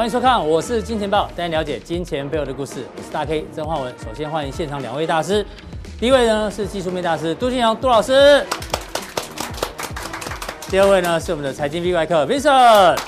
[0.00, 2.86] 欢迎收看，我是金钱豹，带你了解金钱背后的故事。
[2.96, 3.94] 我是大 K 曾焕文。
[3.98, 5.44] 首先欢迎现场两位大师，
[5.98, 8.42] 第一位呢是技术面大师杜金阳杜老师，
[10.70, 12.98] 第二位呢是我们的财经 V 外客 Vincent。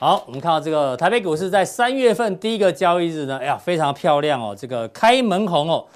[0.00, 5.86] 好，我们看到这个台北股市在三月份第一个交易日呢，哎呀，非常漂亮哦，这个开门红哦，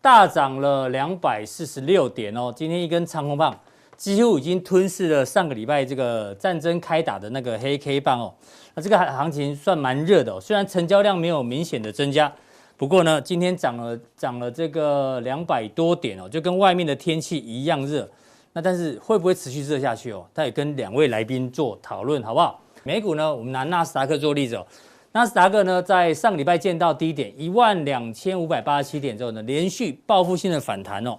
[0.00, 3.52] 大涨了两百四十六点哦，今天一根长红棒。
[3.96, 8.34] 几乎已经吞噬了上个礼拜这个战争开打的那个黑 K 棒哦，
[8.74, 12.30] 那这个行情算蛮热的哦，虽然成交量没有明显的增加，
[12.76, 18.06] 不过呢，今天涨了涨了这个两百多点哦，就跟外面的天气一样热。
[18.52, 20.26] 那但是会不会持续热下去哦？
[20.34, 22.60] 他也跟两位来宾做讨论，好不好？
[22.82, 24.66] 美股呢，我们拿纳斯达克做例子哦，
[25.12, 31.18] 纳斯达克呢在上个礼拜见到低点一万两千五百八十七点之后呢，连续报复性的反弹哦。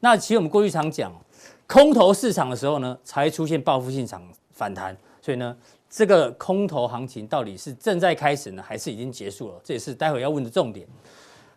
[0.00, 1.10] 那其实我们过去常讲。
[1.68, 5.54] 空头市场的时候呢，才出现报复性场反弹，所以呢，
[5.90, 9.60] 这个空头行情到底是正在开始呢，还是已经结束了？
[9.62, 10.86] 这也是待会要问的重点。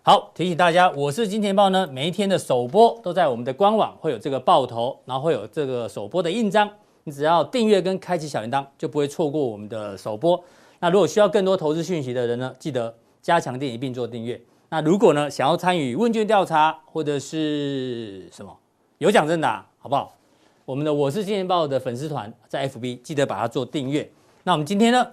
[0.03, 6.69] 好，提醒大家，我是金钱豹呢，每一天的首播都在我们的官网会有这个爆头，然后会有这个首播的印章，
[7.05, 10.43] 你只要订阅跟开启小铃铛，就不会错过我们的首播。
[10.79, 14.41] 那如果需要更多投资讯息的人呢，记得加强錠一并做订阅。
[14.67, 18.53] 那如果呢，想要参与问卷调查或者是什么
[18.97, 19.65] 有奖征答。
[19.81, 20.15] 好不好？
[20.63, 24.07] 我们的我是金钱爆的粉丝团在 FB，记得把它做订阅。
[24.43, 25.05] 那我们今天呢，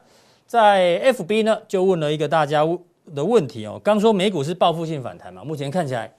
[0.47, 2.61] 在 FB 呢就问了一个大家
[3.15, 3.81] 的问题哦。
[3.83, 6.13] 刚说美股是报复性反弹嘛，目前看起来，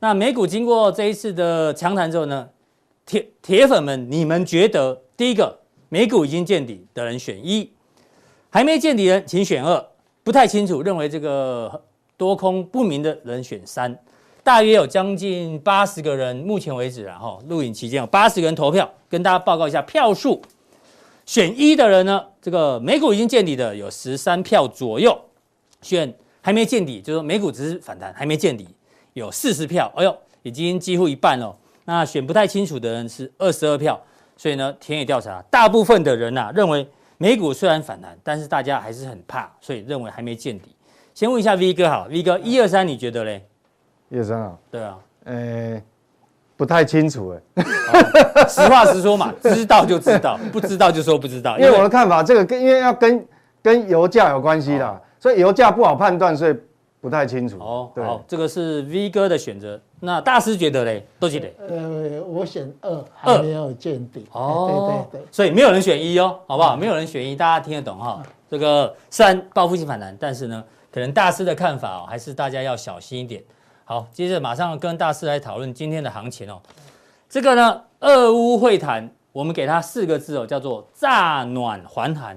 [0.00, 2.46] 那美股经过这一次的强弹之后呢，
[3.06, 7.72] 铁铁粉们，你们觉得第一个美股已经见底的人选一，
[8.50, 9.82] 还没见底的人请选二，
[10.22, 11.82] 不太清楚认为这个
[12.18, 13.98] 多空不明的人选三。
[14.46, 20.40] 大约有将近八十个人，目前为止，然后录影期间有八十个人投票，跟大家报告一下票数。
[21.24, 25.10] 选一的人呢，这个美股已经见底的有十三票左右；
[25.82, 28.68] 选还没见底，就是说美股只是反弹，还没见底，
[29.14, 29.92] 有四十票。
[29.96, 31.52] 哎呦，已经几乎一半了。
[31.84, 34.00] 那选不太清楚的人是二十二票。
[34.36, 36.86] 所以呢，田野调查，大部分的人呐、啊、认为
[37.18, 40.68] 美股虽然反弹，但是大家还是很怕，所以认为还没见底。
[41.14, 43.44] 先问一下 V 哥好，V 哥一二三，你觉得嘞？
[44.10, 45.82] 叶生啊，对啊，呃，
[46.56, 47.64] 不太清楚哎，
[48.48, 51.58] 实话实说嘛， 知道就知道，不知道就说不知道。
[51.58, 53.26] 因为我的看法，这个跟因为要跟
[53.62, 56.54] 跟油价有关系的，所以油价不好判断，所以
[57.00, 57.58] 不太清楚。
[57.58, 59.80] 哦，好，这个是 V 哥的选择。
[59.98, 61.48] 那大师觉得嘞，都记得。
[61.68, 64.26] 呃，我选二，还没有见底。
[64.32, 66.76] 哦，对对对，所以没有人选一哦，好不好？
[66.76, 68.22] 没有人选一，大家听得懂哈？
[68.48, 70.62] 这个虽然报复性反弹，但是呢，
[70.92, 73.42] 可能大师的看法哦，还是大家要小心一点。
[73.88, 76.60] 好，接着马上跟大师来讨论今天的行情哦。
[77.28, 82.36] 这个呢，俄乌会谈，我们给它四个字哦，叫做乍暖还寒。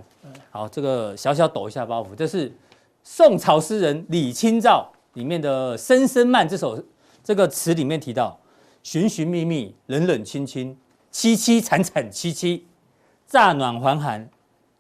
[0.52, 2.56] 好，这个小小抖一下包袱，这是
[3.02, 6.80] 宋朝诗人李清照里面的《声声慢》这首
[7.24, 8.40] 这个词里面提到：
[8.84, 10.78] 寻寻觅觅，冷冷清清，
[11.12, 12.68] 凄凄惨惨戚戚，
[13.26, 14.30] 乍暖还寒，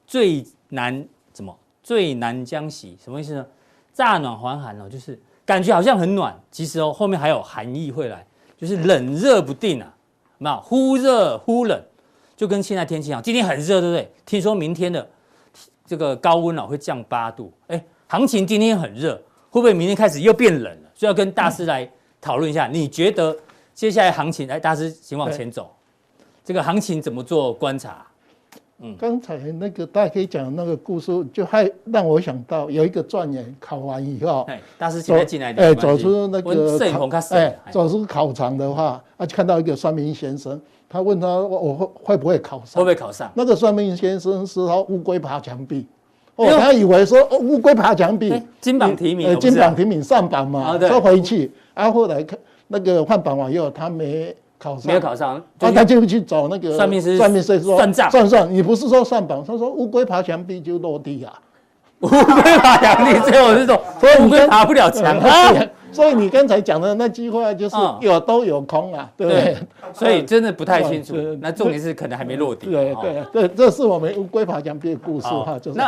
[0.06, 1.03] 最难
[1.34, 1.57] 怎么？
[1.81, 3.44] 最难将息，什么意思呢？
[3.91, 5.19] 乍暖还寒哦，就是。
[5.50, 8.24] 感觉好像很暖，其实哦，后面还有寒意会来，
[8.56, 9.92] 就是冷热不定啊，
[10.38, 10.56] 那？
[10.58, 11.84] 忽热忽冷，
[12.38, 13.20] 就跟现在天气一样。
[13.20, 14.12] 今天很热，对不对？
[14.28, 15.10] 听说明天的
[15.88, 19.16] 这个高温啊会降八度，哎，行情今天很热，
[19.50, 20.90] 会不会明天开始又变冷了？
[20.94, 21.90] 所以要跟大师来
[22.22, 23.36] 讨论一下，你觉得
[23.74, 24.48] 接下来行情？
[24.48, 25.76] 哎，大师请往前走，
[26.46, 28.06] 这个行情怎么做观察？
[28.82, 36.80] 嗯，刚才那个大家可以讲那个故事，就还让我想到有一个状元考完以后，哎，大师现在进来，哎，走出那个
[37.32, 42.80] 哎，走出考场的话，啊，就看到一个算命先生，他问他我会会不会考上？
[42.80, 43.30] 会不会考上？
[43.36, 45.86] 那个算命先生说乌龟爬墙壁，
[46.38, 52.40] 哦，他以为说哦乌龟爬墙壁，金榜题名，呃，金榜题名上榜嘛，说回去，啊，后来看
[52.70, 54.34] 那个换榜完以后，他没。
[54.60, 59.44] 考上没有考上，那他就去找那个算命师，算命师说算账，算算，你不是说算榜？
[59.44, 61.34] 他说乌龟爬墙壁就落地啊，
[62.02, 65.54] 乌龟爬墙壁最后是说， 所以乌龟爬不了墙 啊。
[65.92, 69.58] 所以你刚才讲的那句话就是有都有空啊，对不对？
[69.92, 71.16] 所以真的不太清楚。
[71.42, 72.68] 那重点是可能还没落地。
[72.68, 75.80] 对对对，这是我们乌龟爬墙壁的故事哈，就是。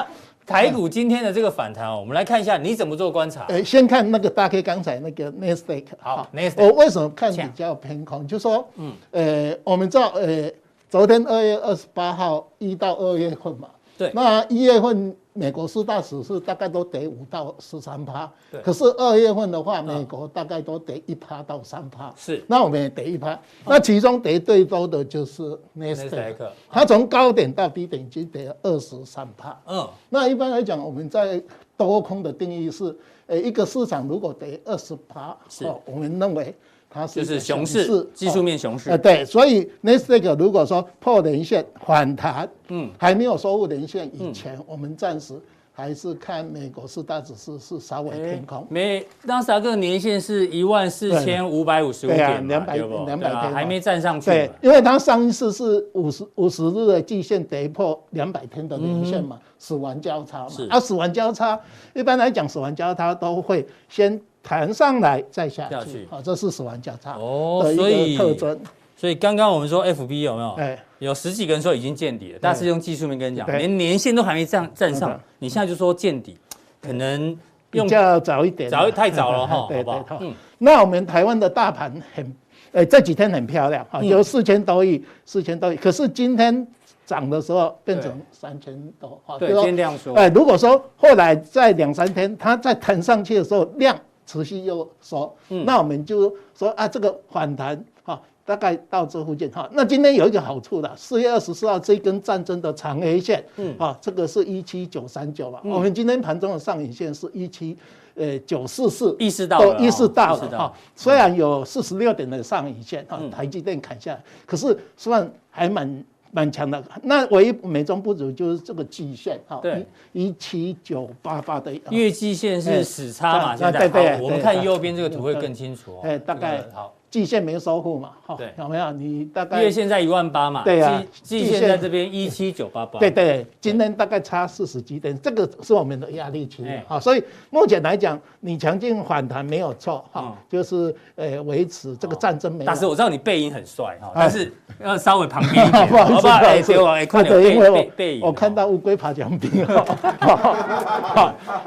[0.52, 3.46] 台股今天的这个反弹哦，我们来看一下你怎么做观察。
[3.50, 6.28] 呃，先看那个大 K 刚才那个 Nasdaq 好，
[6.58, 8.28] 我为什么看比较偏空？
[8.28, 10.52] 就说，嗯，呃，我们知道，呃，
[10.90, 18.62] 昨天二月二十八号一到二月份嘛，对，那一月份美国四大指数大概都跌五到十三趴，对。
[18.62, 31.42] 可是二月份的话，美国大概都跌一趴到三趴，是，那我们也跌一趴，那其中跌最多的就是纳斯达克，它从高点到低点已经跌了二十三趴，嗯，那一般来讲，我们在
[31.78, 32.96] 多空的定义是，
[33.28, 36.54] 呃，一个市场如果跌二十趴，是，我们认为。
[36.94, 38.90] 它是就是熊市，技术面熊市。
[38.90, 45.34] 呃，对，所以纳斯达克如果说破连线反弹，嗯，还没有收复连线以前，我们暂时
[45.72, 48.68] 还是看美国四大指数是稍微偏空。
[48.70, 54.30] 没，纳斯达克年线是一万四千五百五十五点，两百两百天还没站上去。
[54.30, 60.50] 对，因为它上一次是五十五十日的季线跌破两百天的年线嘛，死亡交叉嘛。
[60.70, 61.58] 啊，死亡交叉
[61.94, 64.22] 一般来讲，死亡交叉都会先。
[64.44, 68.60] 弹上来再下去，好，这是死亡交叉的一个特征。
[68.98, 70.52] 所以刚刚我们说 FB 有没有？
[70.60, 76.38] 哎，有十几个人说已经见底了，但是用技术面跟你讲，连年线都还没站站上，你现在就说见底，
[76.80, 77.36] 可能
[77.72, 80.06] 比较早一点，早太早了哈， 好不好？
[80.22, 82.36] 嗯，那我们台湾的大盘很，
[82.74, 86.68] 哎，这几天很漂亮哈，有四千多亿，四千多亿，可是今天
[87.04, 90.14] 涨的时候变成三千多，对，今天量缩。
[90.14, 94.00] 哎，如果说后来在两三天它再弹上去的时候量。
[94.26, 95.36] 持续又说，
[95.66, 99.70] 那我们就说啊，这个反弹哈，大概到这附近哈。
[99.74, 105.62] 那今天有一个好处的，四月二十四号这根战争的长 A 线，嗯，啊，这个是一七九三九吧。
[105.64, 107.78] 我们今天盘中的上影线是一七
[108.16, 110.74] 呃九四四，意识到了，意识到了哈。
[110.96, 116.04] 虽然有四十六点的上影线哈，台积电砍下来，可是算还蛮。
[116.32, 123.88] 蛮强的，那唯一美中不足就是这个季线哈，对，一七九八八的月季线是死叉嘛，现在。
[123.90, 126.94] 对，我们看右边这个图会更清楚哦，哎，大概好。
[127.12, 128.12] 季线没收复嘛？
[128.26, 128.90] 哈，有没有？
[128.94, 130.64] 你大概月线在一万八嘛？
[130.64, 133.00] 对呀，季线在这边一七九八八。
[133.00, 136.98] 对对，今天大概差四十几点，这个是我们的压力区啊。
[136.98, 142.66] 所以目前来讲，你强劲反弹没有错哈，就是呃维持这个战争没有。
[142.66, 146.38] 但是我知道你背影很帅哈，但是要稍微旁边一点，好 不好？
[146.38, 147.86] 哎，对，我看到因为我
[148.28, 149.50] 我看到乌龟爬墙壁。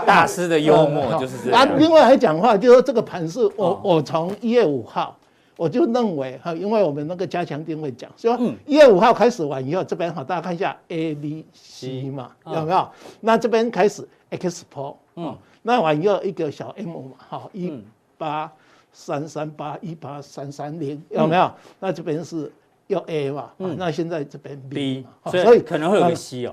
[0.06, 1.60] 大师的幽默就是这样。
[1.60, 5.14] 啊，另外还讲话，就是这个盘是我我从一月五号。
[5.56, 12.88] 我就认为哈，因为我们那个加强定位讲，说一月五号开始完以后，这边哈，大家看一下 A、B、C 嘛，有没有？
[13.20, 17.72] 那这边开始 X 波，嗯，那完以后一个小 M 嘛，好，一
[18.18, 18.50] 八
[18.92, 21.52] 三三八一八三三零，有没有？
[21.78, 22.50] 那这边是
[22.88, 26.50] 要 A 嘛，嗯，那现在这边 B，所以可能会有个 C 哦。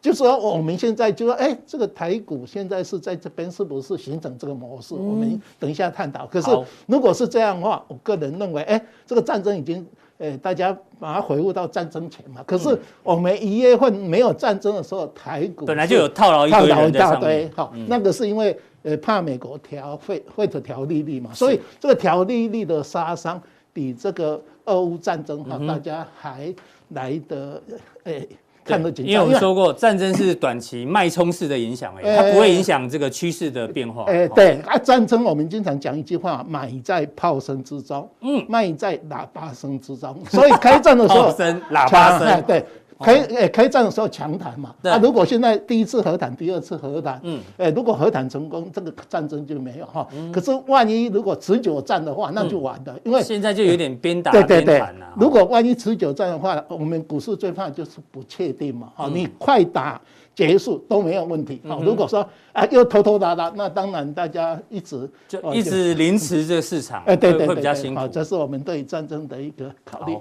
[0.00, 4.94] 就是说，我们现在就说，哎，这个台股现在是在这边，是不是形成这个模式？
[4.94, 6.26] 我们等一下探讨。
[6.26, 6.50] 可是，
[6.86, 9.86] 如果是这样的话，我个人认为，哎，这个战争已经，
[10.16, 12.42] 哎，大家把它回复到战争前嘛。
[12.46, 16.50] 可是，我们一月份没有战争的时候，台股本来就有套牢一
[16.92, 23.38] 大堆，好，那个是因为，呃，怕美国调会会调利率嘛，所以这个调利率的杀伤
[23.70, 26.54] 比这个俄乌战争哈，大家还
[26.88, 27.62] 来得，
[28.04, 28.26] 哎。
[28.70, 34.04] 看得紧，因为我们说过，战争是短期脉冲式的影响哎， 它不会影响这个趋势的变化。
[34.04, 40.16] 哎，对啊，战争我们经常讲一句话，买在炮声之中，嗯，卖在喇叭声之中。
[40.30, 42.64] 所以开战的时候，炮声、喇叭声， 对。
[43.00, 50.06] 开诶，开战的时候强谈嘛，那如果现在第一次和谈，第二次和谈，嗯，诶，如果和谈成功，这个战争就没有哈。
[50.30, 55.12] 可是万一如果持久战的话，那就完了，因为现在就有点边打边谈了。
[55.18, 60.00] 如果万一持久战的话，我们股市最怕就是不确定嘛，哈，你快打
[60.34, 61.60] 结束都没有问题。
[61.66, 68.00] 好，如果说啊又拖拖拉拉，那当然大家一直就一直凌迟这个市场，哎，对对会比较辛苦。
[68.00, 70.14] 好，这是我们对战争的一个考虑。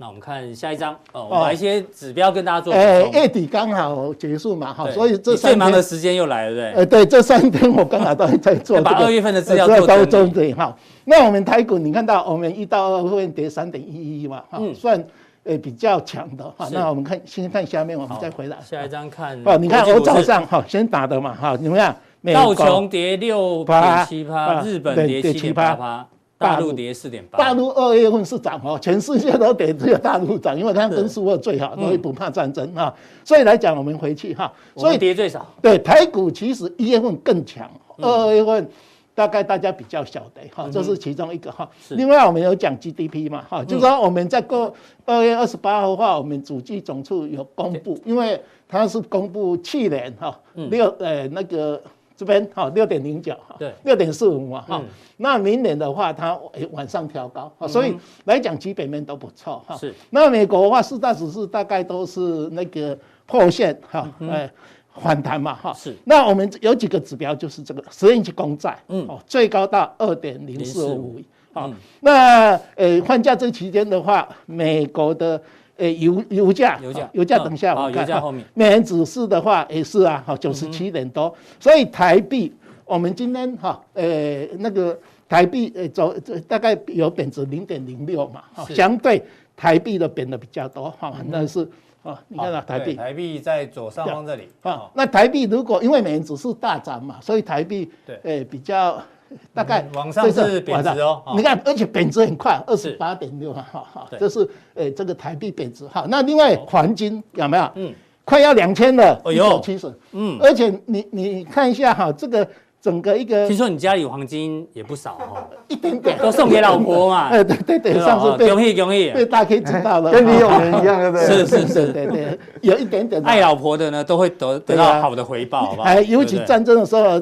[0.00, 2.72] 那我们看下一张哦，我把一些指标跟大家做。
[2.72, 6.72] 哎，月底刚好结束嘛，哈，所以这最忙的时间又来了，对。
[6.72, 8.80] 哎，对，这三天我刚好都在做。
[8.80, 10.72] 把二月份的资料做整理哈。
[11.04, 15.04] 那我们台股，你看到我们一到二月份跌三点一一嘛，哈，算
[15.42, 16.68] 呃比较强的哈。
[16.70, 18.56] 那我们看先看下面，我们再回来。
[18.64, 21.92] 下一张看哦，你看我早上哈先打的嘛，哈，怎么样？
[22.32, 26.06] 道琼跌六点七八，日本跌七点八趴。
[26.38, 32.94] 大陆跌四点八，大陆二月份是涨哦，全世界都跌，只有大陆涨，因为它分数最好，所以不怕战争啊。
[33.24, 35.44] 所以来讲，我们回去哈，所以跌最少。
[35.60, 38.68] 对，台股其实一月份更强，二月份
[39.16, 41.68] 大概大家比较晓得哈，这是其中一个哈。
[41.90, 44.72] 另外我们有讲 GDP 嘛哈，就是说我们在过
[45.04, 51.82] 二月二十八号的话，我们主计总处有公布，因为它是公布去年哈六呃那个。
[52.18, 54.82] 这边哈六点零九哈，对，六点四五嘛哈，
[55.18, 56.36] 那明年的话它
[56.72, 57.94] 往上调高，所以
[58.24, 59.76] 来讲基本面都不错哈。
[59.76, 62.20] 是，那美国的话四大指数大概都是
[62.50, 64.50] 那个破线哈，哎，
[64.96, 65.72] 反弹嘛，哈。
[65.72, 65.94] 是。
[66.04, 71.20] 那我们有几个指标，就是这个十年期公债，嗯，哦，最高到二点零四五，
[71.52, 71.70] 好。
[72.00, 75.40] 那呃，换价这期间的话，美国的
[75.78, 82.52] 呃油油价，油价，油价，等一下我看，油价后面，美元指数的话也是啊，好，九十七点多，所以台币，
[82.84, 86.14] 我们今天哈，呃，那个台币呃走，
[86.46, 89.24] 大概有贬值零点零六嘛，哈，相对
[89.56, 91.66] 台币的贬的比较多，哈，那是。
[92.04, 94.88] 啊，你看啊，台币，台币在左上方这里啊。
[94.94, 99.02] 那台币如果因为美元指数大涨嘛，所以台币对，诶比较
[99.54, 101.22] 大概往上是贬值哦。
[101.36, 106.06] 你看，而且贬值很快，二十八点六哈哈，这是诶这个台币贬值哈。
[106.08, 107.70] 那另外黄金有没有？
[107.74, 107.94] 嗯，
[108.24, 109.92] 快要两千了，哎呦七十。
[110.12, 112.48] 嗯，而且你你看一下哈，这个。
[112.80, 117.28] 整个一个，听说你家里黄金也不少哈， 一点点都送给老婆嘛。
[117.34, 121.26] 哎，对对对，上次被恭喜恭喜，被大 K 知道了， 跟李永仁一样，对不对？
[121.26, 123.22] 是是是，对对，有一点点。
[123.22, 125.88] 爱老婆的呢，都会得得到好的回报，好不好？
[125.88, 127.20] 哎，尤其战争的时候，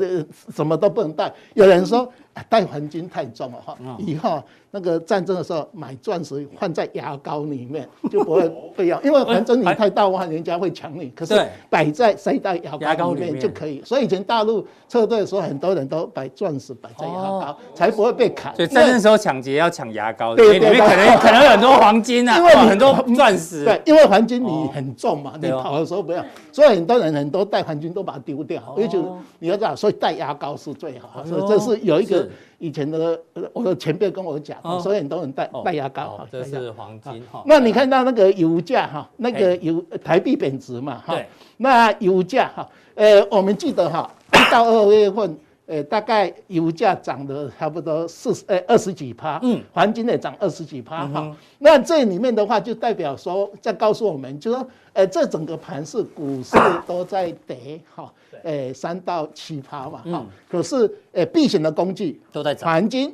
[0.54, 1.32] 什么都不能带。
[1.54, 2.06] 有人说
[2.48, 4.42] 带黄金太重了哈，以后。
[4.73, 11.08] 那个战争的时候买钻石放在牙膏里面就不会被要，因为反正你太大的话，人家会抢你。
[11.11, 13.80] 可是摆在塞在牙膏里面就可以。
[13.85, 18.54] 所以以前大陆撤退的时候，很多人都把钻石摆在牙膏，才不会被砍。
[18.54, 23.64] 所以战争时候抢劫要抢牙膏，对对对，可能可能有很多黄金啊，因为很多钻石。
[23.64, 26.23] 对，因为黄金你很重嘛，你跑的时候不要。
[26.52, 31.25] 所以很多人很多带黄金都把它丢掉，因为就你要知道，所以带牙膏是最好。
[31.25, 32.28] 所以这是有一个。
[32.58, 33.20] 以前的
[33.52, 36.26] 我的前辈跟我讲，所以很多人戴戴牙膏哈。
[36.30, 37.42] 这是黄金哈。
[37.46, 41.18] 那你看到那个油价哈，那个油台币贬值嘛哈。
[41.58, 51.37] 那油价哈，呃，我们记得哈，一到二月份，呃，大概油价涨了差不多四十呃二十几趴，嗯，黄金也涨二十几趴哈。
[51.58, 56.56] 那这里面的话就代表说，在告诉我们，就说，呃，这整个盘是股市
[56.87, 58.12] 都在跌哈。
[58.42, 63.12] 诶，三到七趴嘛，哈，可是诶，避险的工具都在涨，黄金，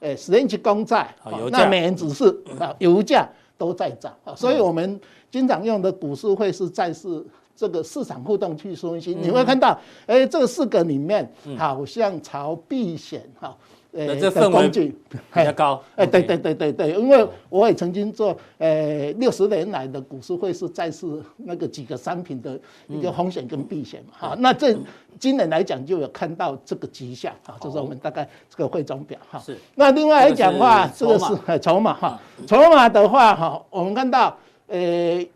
[0.00, 1.14] 诶，十年期公债，
[1.50, 2.24] 那美元指数
[2.58, 3.28] 啊，油价
[3.58, 4.98] 都在涨，所以我们
[5.30, 7.22] 经常用的股市会是债市
[7.60, 13.54] 这个市场互动去分析，你会看到，诶，这四个里面好像朝避险哈。
[13.92, 15.82] 呃，这氛围比较高。
[15.94, 24.14] 哎，对对对对对，因为我也曾经做呃六十年来的股市会是债市那个几个商品的一个风险跟避险嘛。
[24.16, 24.74] 好，那这
[25.18, 29.38] 今年来讲就有看到这个迹象啊，这是我们大概这个汇总表哈。
[29.38, 29.58] 是。
[29.74, 34.34] 那另外来讲的话，这个是筹码哈，筹码的话哈，我们看到
[34.68, 35.26] 呃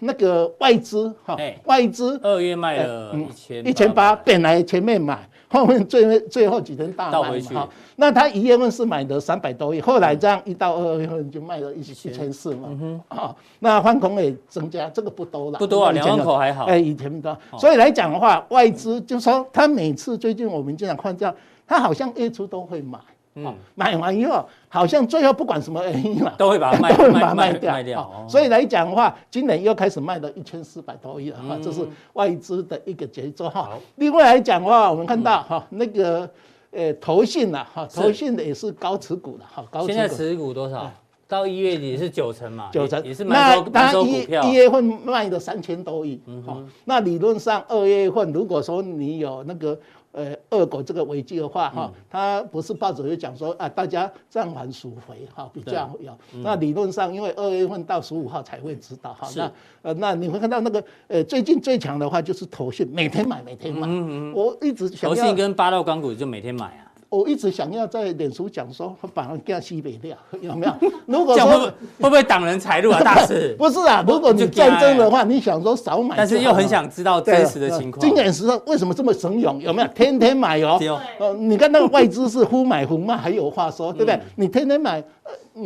[0.00, 5.28] 那个外资哈，外资二月卖了一千一千八，本来前面买。
[5.52, 12.68] 后面最 最后几天大卖嘛，那他一月份是买的三百多亿，后来这样一到二月份就卖了一一千四嘛，
[13.08, 21.34] 啊，那换口也增加，这个不多了，不多啊，两万口还好，哎，以前不多，所以来讲的话，外资就说他每次最近我们经常看到，
[21.66, 22.96] 他好像月初都会买。
[23.44, 27.72] 嗯，买完以后好像最后不管什么原因嘛，都会把它卖，都会把它卖掉。
[27.72, 33.70] 卖掉，所以来讲的话，今年又开始卖了一千四百多亿了哈，这是外资的一个节奏哈。
[33.96, 36.28] 另外来讲的话，我们看到哈那个
[36.70, 39.92] 呃投信呐哈，投信的也是高持股的哈，高持股。
[39.92, 40.90] 现在持股多少？
[41.26, 42.70] 到一月底是九成嘛？
[42.72, 44.42] 九成也是蛮多蛮多股票。
[44.44, 49.78] 一月份卖了三千多亿，嗯，那理论上二月份如果说你有那个。
[50.12, 56.12] 呃，俄国这个危机的话，哈，他不是报纸就讲说啊，大家暂缓赎回，哈，比较有。
[56.42, 59.52] 那理论上，因为二月份到十五号才会知道，哈，那
[59.82, 63.86] 呃，那你会看到那个呃，最近最强的话就是投信，每天买，每天买。
[63.86, 64.32] 嗯嗯。
[64.34, 65.14] 我一直想要。
[65.14, 66.89] 投信跟八道钢股就每天买啊。
[67.10, 70.72] 我一直想要在脸书讲说，把人家西北掉， 有没有？
[71.06, 73.54] 如果说会不会挡人财路啊，大师？
[73.58, 78.00] 不是啊，如果你战争的话，你想说少买，但是又很想知道真实的情况。
[78.00, 79.60] 今年时候为什么这么神勇？
[79.60, 79.88] 有没有？
[79.88, 80.78] 天天买哦。
[81.18, 84.18] 呃，你看那个外资是忽买忽卖，还有话说，对不对？
[84.36, 85.02] 你天天买。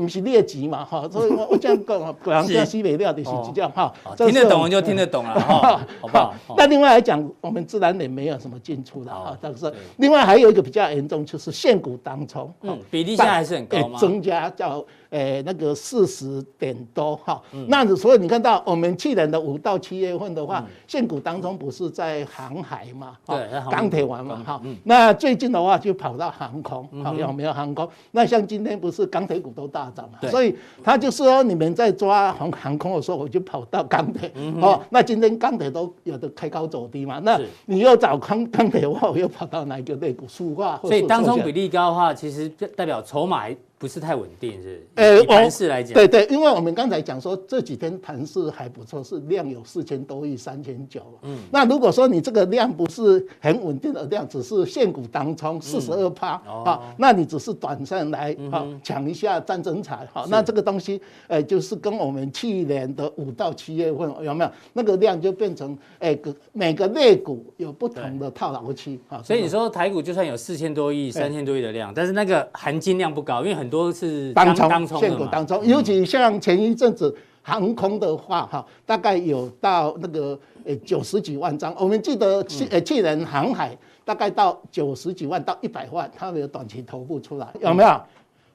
[0.02, 3.92] 不是劣级嘛，哈，所以我我这样讲，果然叫西北料的是这样哈。
[4.16, 6.34] 听得懂就听得懂了 哈，好不好？
[6.56, 13.98] 那另外来讲，我们自然也没有什么进出的哈，但是另外还有一个比较严重，就是现股当冲，嗯，比例现在还是很高吗？
[13.98, 14.84] 增加叫。
[15.14, 27.88] 诶，那个四十点多哈，那所以你看到我们去年的五到七月份的话，现股当中不是在航海嘛，对，钢铁玩嘛哈，那最近的话就跑到航空，好，有没有航空？
[28.10, 30.52] 那像今天不是钢铁股都大涨嘛，所以
[30.82, 40.26] 他就说你们在抓航航空的时候，我就跑到钢铁，哦，那今天钢铁都有的开高走低嘛，那你又找钢钢铁的话，我又跑到哪一个类股？
[40.26, 43.44] 塑化，所以当中比例高的话，其实代表筹码。
[43.84, 44.82] 不不是太稳定，是？
[44.94, 51.02] 呃，盘势来讲，对对，因为我们刚才讲说这几天盘势还不错，是量有四千多亿，三千九。
[51.20, 60.98] 嗯，那如果说你这个量不是很稳定的量，只是现股当冲四十二趴啊，那你只是短线来啊抢一下战争财哈，那这个东西，
[61.28, 64.50] 呃，就是跟我们去年的五到七月份有没有？
[64.72, 69.22] 那个量就变成，哎，个每个类股有不同的套牢期啊。
[69.22, 81.74] 所以你说台股就算有四千多亿、三千多亿的量，但是那个含金量不高，因为很多是当冲、现股当冲，尤其像前一阵子航空的话，哈，大概有到那个呃九十几万张。
[81.78, 88.00] 我们记得去呃去年航海大概到九十几万到一百万，它有短期头部出来，有没有？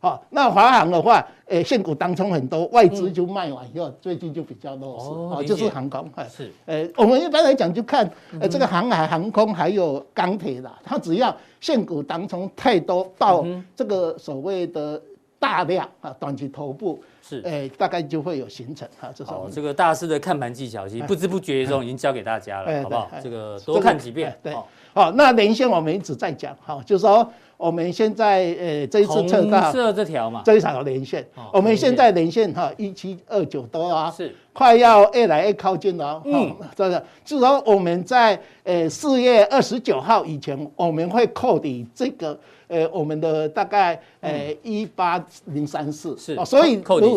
[0.02, 8.10] 好，那华航的话，诶，现股当中很多，外资就卖完以后，最近就比较弱势，哦，就是航空，是，诶，我们一般来讲就看，
[8.40, 13.46] 呃，这个航海、航空还有钢铁啦，它只要现股当中太多到
[13.76, 15.02] 这个所谓的
[15.40, 19.50] 大量啊，短期头部是，诶，大概就会有形成啊，这种。
[19.52, 23.10] 这个大师的看盘技巧，其实不知不觉中已经教给大家了，好不好？
[23.24, 24.54] 这个多看几遍，对，
[24.94, 27.28] 好，那连线我们一直在讲，哈，就是说。
[27.60, 36.22] 我们现在呃这一次测到这条嘛，这一条连线，我们现在连线哈一七二九多啊，是快要越来越靠近了。
[36.24, 42.40] 嗯，这个就是说我们在呃四月二十九号以前，我们会扣抵这个
[42.70, 47.08] 呃我们的大概呃一八零三四是，所以扣抵。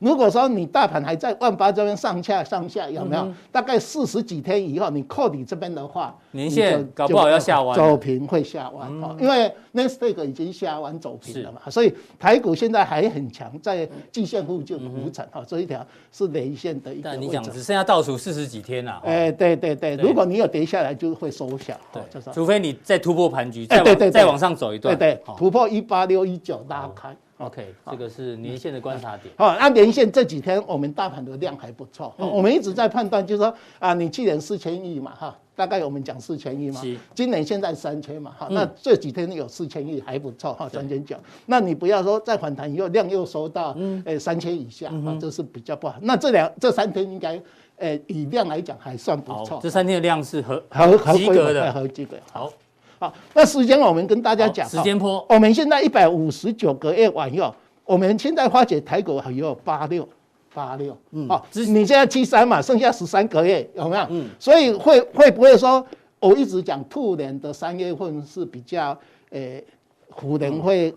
[0.00, 3.22] 如果说你大盘还在万八这边上下上下有没有？
[3.22, 17.10] 嗯、大概四十几天以后，你扣底这边的话，年线搞不好要下弯，走平会下弯，嗯、因为纳斯达克已经下弯走平了嘛，所以台股现在还很强，在季线附近浮沉哈，这一条是连线的一个。
[17.10, 24.10] 但你讲只剩下倒数四十几天了，哎、欸，对对对，如果你有跌下来，就会收小，对，就是、除非你再突破盘局，再往、欸、对对对。
[24.10, 27.14] 再往上走一段，对，对对，突破一八六一九拉开。
[27.40, 29.34] OK，这个是年线的观察点。
[29.38, 32.14] 好，那年线这几天我们大盘的量还不错。
[32.18, 36.82] 我们一直在判断，就是说啊，你去年四千亿嘛，哈，大概我们讲四千亿嘛。
[37.14, 41.16] 今年现在三千嘛，哈，那这几天有四千亿还不错，哈，三千九。
[41.46, 45.96] 那你不要说再反弹以后量又收到，诶，三千以下，啊，这是比较不好。
[46.02, 47.40] 那这两这三天应该，
[47.78, 49.58] 诶，以量来讲还算不错。
[49.62, 52.18] 这三天的量是合合合及格的，合及格。
[52.30, 52.52] 好。
[53.00, 57.52] 好，那时间我们跟大家讲，时间坡，我们现在一百五十九个月往右，
[57.86, 60.06] 我们现在发觉台股还有八六
[60.52, 64.06] 八六，嗯，好，你现在七三嘛，剩下十三个月有没有？
[64.10, 65.82] 嗯，所以会会不会说，
[66.18, 68.94] 我一直讲兔年的三月份是比较，
[69.30, 69.64] 诶，
[70.10, 70.94] 虎年会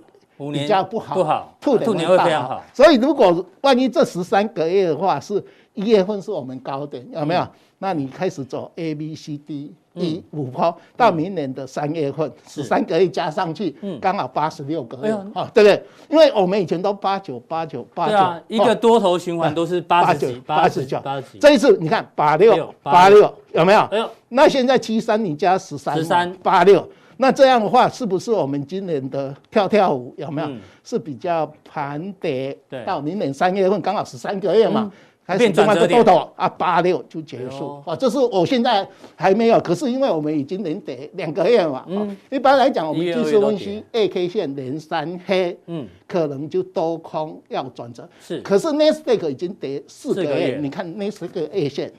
[0.52, 2.62] 比较不好，不好，兔年会非常好。
[2.74, 5.42] 所以如果万一这十三个月的话，是
[5.74, 7.48] 一月份是我们高点，有没有？
[7.84, 9.74] 那你开始走 A B C D。
[9.96, 15.84] 一五抛到明年的三月份，十三个月加上去，刚好八十六个月，啊，对不对？
[16.10, 21.00] 因为我们以前都八九八九八九，一个多头循环都是八九八十九，
[21.40, 23.32] 这一次你看八六八六。
[23.52, 23.82] 有没有？
[23.82, 26.34] 哎呦，那现在七三你加十三十三。
[26.42, 30.50] 八六，那这样的话是不是我们今年的跳跳舞有没有？
[30.84, 34.92] 是比较盘跌，到明年三月份刚好十三个月嘛。
[35.26, 37.82] 还是转个多头啊，八六就结束。
[37.86, 51.92] 啊，这是我现在还没有，可是因为我们已经连跌两个月嘛，嗯，一般来讲我们技术分析 A K 线连三黑，嗯，可能就多空要转折，是，可是纳斯达克已经跌四个月，你看那四个 A 线，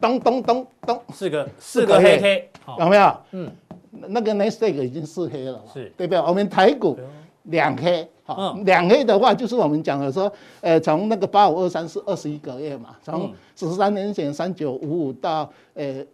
[0.00, 3.16] 咚咚咚咚，四个四个黑黑，有没有？
[3.32, 3.50] 嗯，
[3.90, 5.92] 那个纳斯达克已经四黑了，是。
[5.96, 6.20] 对不对？
[6.20, 6.96] 我们台股
[7.44, 8.08] 两黑。
[8.34, 16.04] 好，两黑的话就是我们讲的说，呃，从那个八五二三是二十一个月嘛，从十三年前三九五五到呃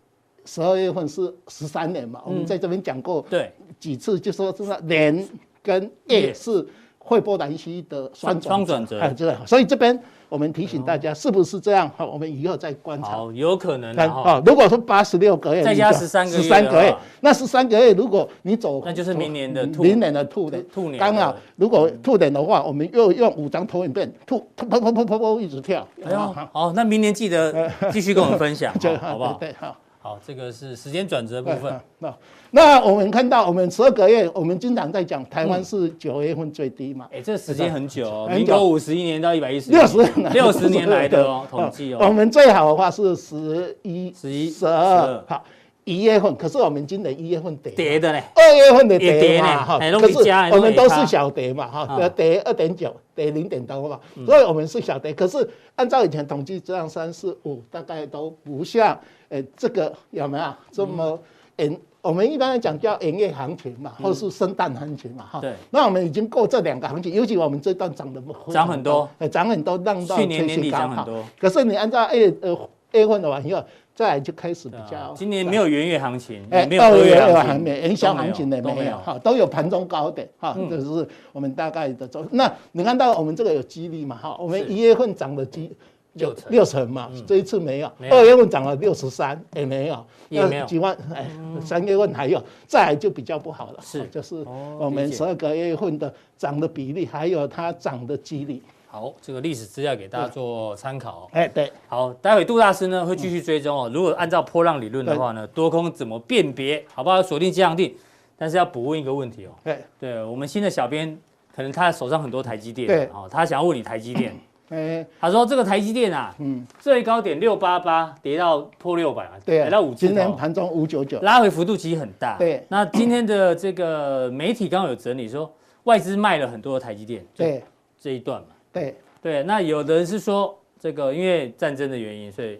[0.44, 5.28] 十二月份是十三年嘛，我们在这边讲过，对，几次就说这个年
[5.60, 6.32] 跟月。
[6.32, 6.64] 是
[7.04, 9.96] 会波兰西的双双转折，哎，对，所以这边。
[10.26, 11.88] 我们提醒大家，是不是这样？
[11.96, 13.10] 好，我们以后再观察。
[13.10, 13.94] 好，有可能。
[14.10, 20.98] 好，如果说八十六个月，再加十三个月，十三个月，那十三个月，如果你走，那就是明年的兔，明年的兔年，兔年。
[20.98, 25.86] 刚好，如果兔年的话，我们又用五张投影片，兔，砰砰砰砰砰一直跳。
[26.04, 26.18] 哎呦，
[26.50, 29.34] 好，那明年记得继续跟我们分享， 好不好？
[29.34, 29.76] 对，好。
[30.00, 31.80] 好，这个是时间转折部分。
[31.98, 32.14] 那
[32.54, 37.08] 那我们看到，我们十二个月，我们经常在讲台湾是九月份最低嘛？
[37.12, 39.98] 哎，这时间很久哦，民国五十一年到一百一十六十
[40.32, 41.98] 六十年来的哦，统计哦。
[42.02, 45.42] 我们最好的话是十一、十一、十二，好
[45.82, 46.32] 一月份。
[46.36, 49.78] 可是我们今年一月份跌跌的嘞，二月份的跌嘛哈。
[49.80, 55.12] 可是我们都是小跌嘛哈，跌二点九，跌零点多嘛，所以我们是小跌。
[55.12, 58.96] 可是按照以前统计，这样三四五大概都不像。
[59.30, 61.18] 诶，这个有没有这么
[61.56, 65.42] 严我们一般来讲叫元月行情嘛，或是圣诞行情嘛，哈。
[65.70, 71.24] 那我们已经过这两个行情，尤其我们这段涨得涨很多，涨很多，让到去年年底涨很多。
[71.38, 72.12] 可是你按照二
[72.42, 73.64] 呃月份的话，以后
[73.94, 75.14] 再来就开始比较。
[75.16, 82.22] 今年没有元月行情，哎，没有二月行情，元宵行情的没有，哈，都有盘中高点，哈，这是我们大概的走。
[82.32, 85.74] 那你看到我们这个有几率嘛，哈，我们一月份涨的几。
[86.14, 87.90] 六成六成嘛，这一次没有。
[88.10, 90.96] 二月份涨了六十三，也没有，也没有几万。
[91.14, 91.28] 哎，
[91.60, 93.78] 三月份还有，再来就比较不好了。
[93.82, 94.36] 是，就是
[94.78, 98.62] 我们十二个月份的涨的比例，还有它涨的几率。
[98.86, 101.28] 好，这个历史资料给大家做参考。
[101.32, 101.72] 哎，对。
[101.88, 103.90] 好，待会杜大师呢会继续追踪哦。
[103.92, 106.84] 如果按照波浪理论的话呢，多空怎么辨别？
[106.94, 107.20] 好不好？
[107.20, 107.92] 锁定加强錠，
[108.38, 109.50] 但是要补问一个问题哦。
[109.64, 111.18] 对，对我们新的小编
[111.52, 114.32] 可能他手上很多台积电，对，哦，他想要问你台积电。
[114.74, 120.08] 哎，他说这个台积电啊，嗯，最高点六八八，跌到破六百啊，对，来到五千。
[120.08, 122.36] 今天盘中五九九，拉回幅度其实很大。
[122.36, 125.48] 对，那今天的这个媒体刚刚有整理说，
[125.84, 127.62] 外资卖了很多的台积电，对，
[128.00, 129.42] 这一段嘛，对对。
[129.44, 132.58] 那有的人是说，这个因为战争的原因，所以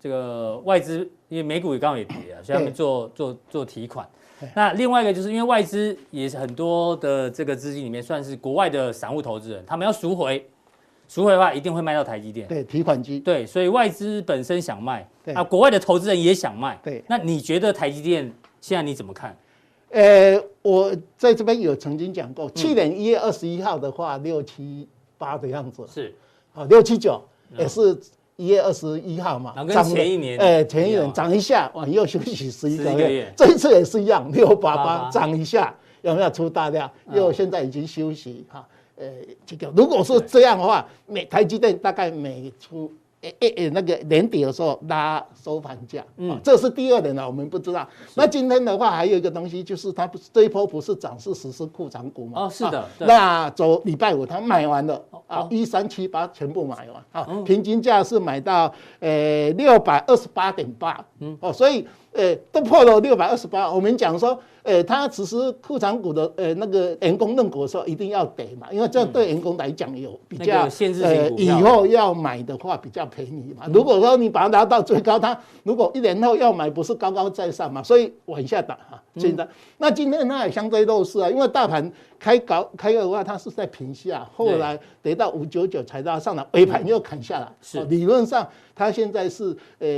[0.00, 4.08] 这个外资因为美股也刚好也跌啊，所以他们做做做提款。
[4.54, 10.48] 那另外一个就是因为外资也是很多的这个资金里面算是国外的散户投资人，他们要赎回。
[11.10, 12.46] 赎回的话，一定会卖到台积电。
[12.46, 13.18] 对，提款机。
[13.18, 16.78] 对，所以外资本身想卖，啊，国外的投资人也想卖。
[16.84, 19.36] 对，那你觉得台积电现在你怎么看？
[19.90, 25.84] 呃，我在这边有曾经讲过，去年一月二十一号的话，六七八的样子。
[25.92, 26.14] 是，
[26.54, 27.20] 啊，六七九
[27.58, 27.98] 也是
[28.36, 29.52] 一月二十一号嘛。
[29.66, 33.34] 涨前一年，哎，前一年涨一下，往右休息十一个月。
[33.36, 36.88] 这一次也是一样，六八八涨一下，有没有出大量？
[37.12, 38.64] 又现在已经休息哈。
[39.00, 39.06] 呃，
[39.46, 47.86] 这个如果说这样的话，每台积电大概每出诶诶诶那个年底的时候拉收盘价，嗯，这是第二点了，我们不知道。
[48.14, 52.42] 那今天的话还有一个东西，就是它不是这一波不是涨是实施库藏股嘛？
[52.42, 52.86] 哦，是的。
[52.98, 64.38] 那走礼拜五它买完了啊，一三七八全部买完啊，平均价是买到呃六百二十八点八，嗯哦，所以呃都破了六百二十八，我们讲说。
[64.62, 73.66] 呃，他实施库藏股的呃那个员工认股的时候，一定要得嘛，因为这样对员工来讲有比较限制性，以后要买的话比较便宜嘛。
[73.72, 79.02] 如果说你把它拿到最高，它如果一年后要买，不是高高在上嘛，所以往下打哈。
[79.16, 87.50] 现在，那今天它也相对弱势啊，因为大盘开高开的话，它是在平下，后来跌到五九九才到上来，尾盘又砍下来。
[87.62, 89.88] 是理论上，它现在是呃。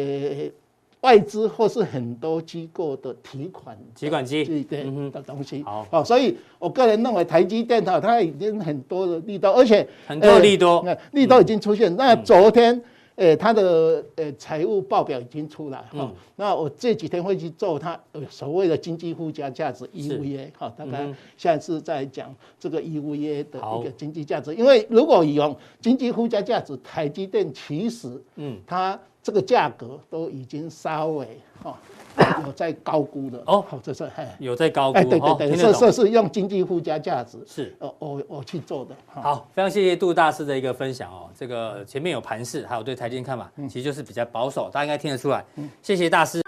[1.03, 4.45] 外资或是很多机构的提款提款机。
[4.65, 5.87] 对的东西，好。
[5.91, 11.95] 哦，所以我个人认为台积电它它已经很多的利多，而且很多利多，利多已经出现。
[11.97, 12.81] 那昨天，
[13.17, 16.09] 呃，它的呃财务报表已经出来哈。
[16.37, 17.99] 那我这几天会去做它
[18.31, 21.05] 所谓的经济附加价值 EVA 哈，大概
[21.37, 28.57] 现在是在讲这个 EVA 的一个经济价值，因为如果用经济附加价值，台积电其实嗯。
[28.65, 28.97] 它。
[29.22, 31.78] 这个价格都已经稍微哈
[32.44, 38.94] 有在高估的哦，好，这是有在高估，哎，对对对，这这是用经济附加价值是，哦，我我去做的。
[39.06, 41.30] 好，非常谢谢杜大师的一个分享哦。
[41.35, 45.44] 这个前面有盘势，还有对台积电看法，其实就是比较保守，大家应该听得出来。
[45.80, 46.42] 谢谢大师。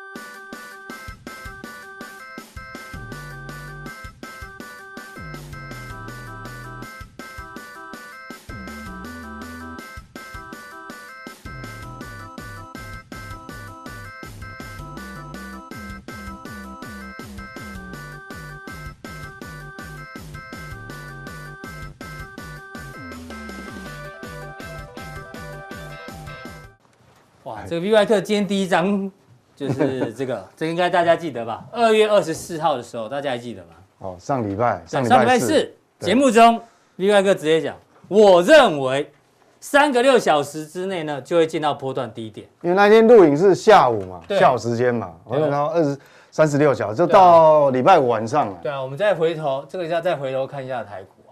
[27.75, 29.11] 这个 V 外客今天第一张
[29.57, 31.65] 就是这个， 这应该大家记得吧？
[31.73, 33.71] 二月二十四号的时候，大家还记得吗？
[33.99, 36.61] 哦，上礼拜，上礼拜四节目中
[36.97, 39.11] ，V 外客直接讲，我认为
[39.59, 42.47] 三个六小时之内呢，就会见到波段低点。
[42.63, 45.99] 因为那天录影是下午嘛，下午时间嘛，然后二十
[46.31, 48.59] 三十六小时就到礼拜五晚上了。
[48.63, 51.24] 对啊，我们再回头，这个要再回头看一下台股。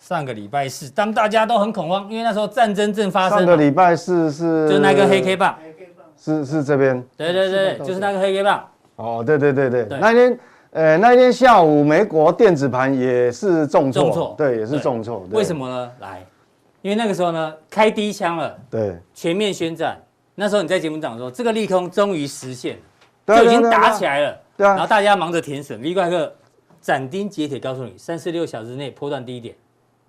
[0.00, 3.38] 上个礼拜四，当大家都很恐慌，因为那时候战争正发生。
[3.38, 5.56] 上个礼拜四是就那个黑 K 棒，
[6.16, 7.04] 是是这边。
[7.18, 8.66] 对对对，就是那个黑 K 棒。
[8.96, 10.38] 哦，对对对对，那天
[10.70, 15.26] 呃那天下午美国电子盘也是重挫，重挫，对，也是重挫。
[15.32, 15.90] 为什么呢？
[16.00, 16.24] 来，
[16.80, 19.96] 因为那个时候呢开第一枪了，对，全面宣战。
[20.34, 22.78] 那时候你在节目讲说，这个利空终于实现，
[23.26, 24.36] 就已经打起来了。
[24.56, 24.70] 对啊。
[24.70, 26.32] 然后大家忙着填损，V 怪客
[26.80, 29.54] 斩钉截铁告诉你，三十六小时内波段低点。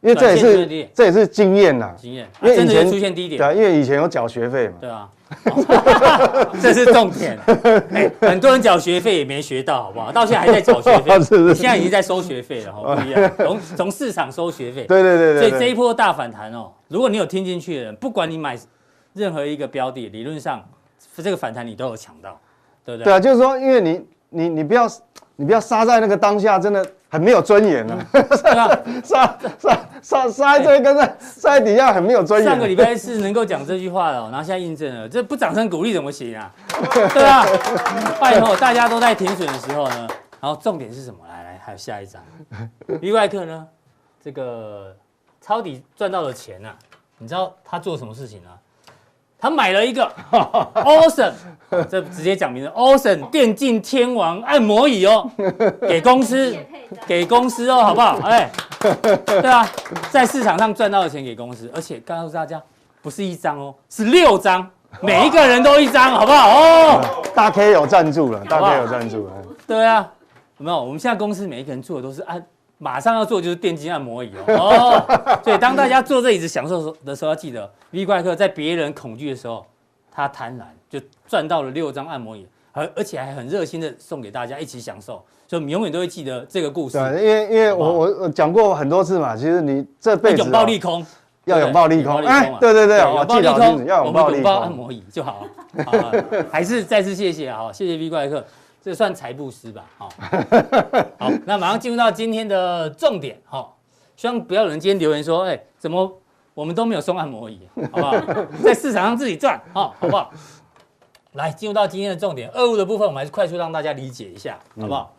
[0.02, 5.08] 因为这也是这也是经验呐，经验，因为以前出现低点，对，因为以前有缴学费嘛，对啊，
[6.60, 7.38] 这是重点。
[8.20, 10.12] 很多人缴学费也没学到，好不好？
[10.12, 15.50] 到现在还在缴学费，是 是，现在已经在收学费了，哈，不一样，从从市场收学费，对对对对。
[15.50, 18.58] 所以这一波大反弹哦，如果你有听进去的人，不管你买
[19.14, 20.68] 任何一个标的，理论上
[21.16, 22.40] 这个反弹你都有抢到，
[22.84, 23.06] 对不对？
[23.06, 24.88] 对啊，就是说，因为你你你不要
[25.36, 26.84] 你不要杀在那个当下，真的。
[27.12, 28.00] 很没有尊严呢，
[28.42, 32.50] 杀杀杀杀杀在这一根在在底下很没有尊严。
[32.50, 36.50] 上个礼拜四能够讲这句话的，然后现在印证了，这不掌声鼓励怎么行啊？
[37.14, 37.46] 对啊，
[38.18, 40.08] 拜托大家都在停损的时候呢，
[40.40, 41.20] 然后重点是什么？
[41.28, 42.24] 来来，还有下一张
[42.88, 43.68] ，V 怪客呢？
[44.24, 44.96] 这个
[45.42, 46.74] 抄底赚到的钱啊，
[47.18, 48.50] 你知道他做什么事情呢？
[49.42, 50.08] 他买了一个
[50.76, 51.34] Awesome，
[51.90, 55.28] 这直接讲明了 Awesome 电竞天王按摩椅哦，
[55.82, 56.56] 给公司，
[57.08, 58.20] 给公司哦，好不好？
[58.24, 58.50] 哎，
[59.26, 59.68] 对啊，
[60.12, 62.62] 在市场上赚到的钱给公司，而且告诉大家，
[63.02, 64.70] 不是一张哦，是六张，
[65.02, 66.50] 每一个人都一张，好不好？
[66.52, 67.02] 哦，
[67.34, 69.34] 大 K 有赞助了，大 K 有赞助了，
[69.66, 70.08] 对啊，
[70.60, 70.80] 有没有？
[70.80, 72.46] 我们现在公司每一个人做的都是按。
[72.84, 79.64] 马上要做就是电竞按摩椅哦， 哦，所以当大家坐这椅子享受的时候，要记得 V 怪客在别人恐惧的时候，
[80.12, 86.98] 他贪婪就赚到了六张按摩椅，而而且还很热心的送给大家一起享受，所以你永远都会记得这个故事。
[86.98, 91.06] 对，因为因为我我我讲过很多次嘛，其实你这辈子拥抱利空，
[91.46, 96.48] 要拥抱利空，哎，对对对，拥抱利空，要拥抱利空，按摩椅就好了。
[96.52, 98.44] 还是再次谢谢啊，谢谢 V 怪客。
[98.82, 100.10] 这算财布施吧，好，
[101.20, 103.78] 好，那马上进入到今天的重点，好，
[104.16, 106.20] 希望不要有人今天留言说，哎，怎么
[106.56, 107.60] 我们都没有送按摩椅，
[107.92, 108.20] 好不好？
[108.64, 110.34] 在市场上自己赚，好，好不好？
[111.34, 115.14] 来，进入到今天的重点，俄乌的部分，我们还是快速让大家理解一下，好不好？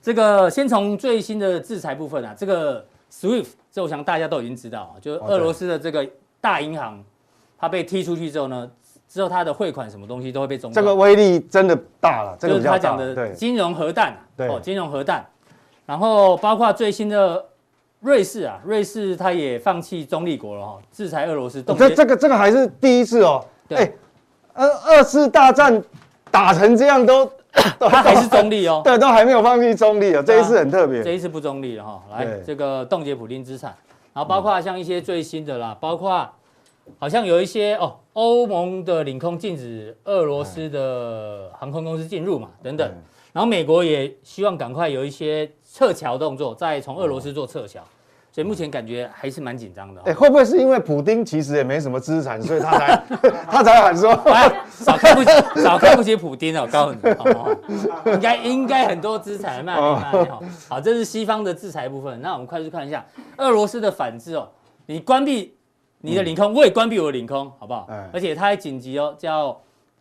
[0.00, 6.08] 这个先从最新的制裁部分啊，这个 SWIFT，这我想大家都已经知道，就是俄罗斯的这个
[6.40, 7.04] 大银行，
[7.58, 8.70] 它被踢出去之后呢。
[9.12, 10.74] 之后，他的汇款什么东西都会被中断。
[10.74, 15.22] 这个威力真的大了，就是他讲的金融核弹，哦，金融核弹。
[15.84, 17.44] 然后包括最新的
[18.00, 21.62] 瑞士啊，瑞士他也放弃中立国了哈，制裁俄罗斯。
[21.62, 23.44] 这这个这个还是第一次哦。
[23.68, 23.94] 对，
[24.54, 25.82] 二二次大战
[26.30, 27.30] 打成这样都，
[27.78, 28.80] 它还是中立哦。
[28.82, 30.22] 对，都还没有放弃中立哦。
[30.22, 32.02] 这一次很特别，这一次不中立了哈。
[32.12, 33.74] 来，这个冻结普丁资产，
[34.14, 36.26] 然后包括像一些最新的啦，包括。
[36.98, 42.90] 好像有一些哦，欧盟的领空禁止俄罗斯的航空公司进入嘛，等等。
[43.32, 47.80] 然后美国也希望赶快有一些撤侨动作，再从俄罗斯做撤侨。
[48.30, 50.00] 所以目前感觉还是蛮紧张的。
[50.06, 53.02] 哎，会不会是因为普丁其实也没什么资产，所以他才
[53.46, 54.10] 他才喊说，
[54.70, 55.30] 少看不起
[55.62, 62.20] 少看不起普丁哦，我告诉你，应该应该很多资产卖卖好，好，这是西方的制裁部分。
[62.22, 63.04] 那我们快速看一下
[63.36, 64.48] 俄罗斯的反制哦，
[64.86, 65.54] 你关闭。
[66.02, 67.88] 你的领空，我也关闭我的领空，好不好？
[68.12, 69.58] 而且他还紧急哦，叫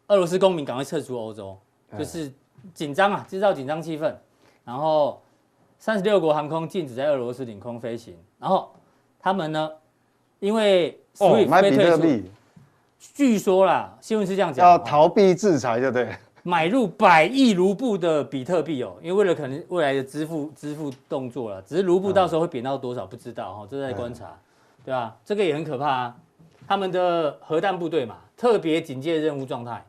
[0.08, 1.58] 俄罗斯公民赶快撤出欧洲，
[1.98, 2.30] 就是
[2.74, 4.14] 紧张啊，制造紧张气氛。
[4.66, 5.22] 然后
[5.80, 8.16] 三十六国航空禁止在俄罗斯领空飞行。
[8.40, 8.72] 然后
[9.20, 9.72] 他们呢，
[10.40, 12.30] 因为 SWIFT 被退出，
[13.14, 16.10] 据说啦，新闻是这样讲，要逃避制裁，对不对？
[16.44, 24.36] 买入百亿卢布的比特币哦，因为为了可能未来的支付支付动作了，只是卢布到时候会贬到多少不知道哈，这在观察。
[24.84, 26.18] 对啊，这个也很可怕啊！
[26.68, 29.86] 他们的核弹部队嘛，特别警戒任务状态，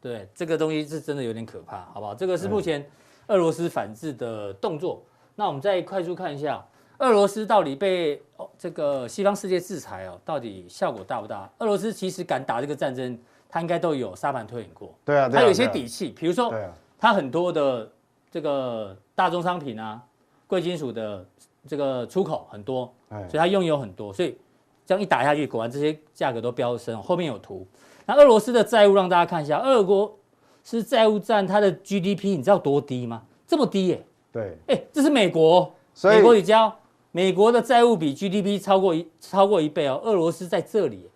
[0.00, 2.14] 对，这个东西是真的有点可怕，好不好？
[2.14, 2.84] 这个是目前
[3.28, 5.02] 俄罗斯反制的动作。
[5.34, 6.62] 那我们再快速看一下，
[6.98, 11.50] 俄罗斯到底被哦这个西方世界制裁哦，到底效果大不大？
[11.58, 14.94] 俄罗斯其实敢打这个战争，他应该都有沙盘推演过。
[15.04, 16.52] 对啊，他有一些底气，比如说，
[16.98, 17.90] 他很多的
[18.30, 20.02] 这个大宗商品啊，
[20.46, 21.24] 贵金属的。
[21.66, 24.36] 这个出口很多，所以它用油很多，所以
[24.84, 27.00] 这样一打下去，果然这些价格都飙升。
[27.02, 27.66] 后面有图，
[28.06, 30.18] 那俄罗斯的债务让大家看一下，俄国
[30.62, 33.22] 是债务占它的 GDP，你知道多低吗？
[33.46, 34.06] 这么低耶、欸。
[34.30, 35.72] 对，哎，这是美国，
[36.02, 36.74] 美国你交，
[37.12, 40.00] 美国的债务比 GDP 超过一超过一倍哦。
[40.04, 41.08] 俄罗斯在这里，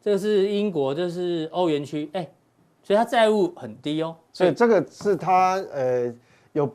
[0.00, 2.28] 这个是英国，这是欧元区，哎，
[2.82, 4.16] 所以它债务很低哦。
[4.32, 6.12] 所以这个是它呃
[6.52, 6.68] 有。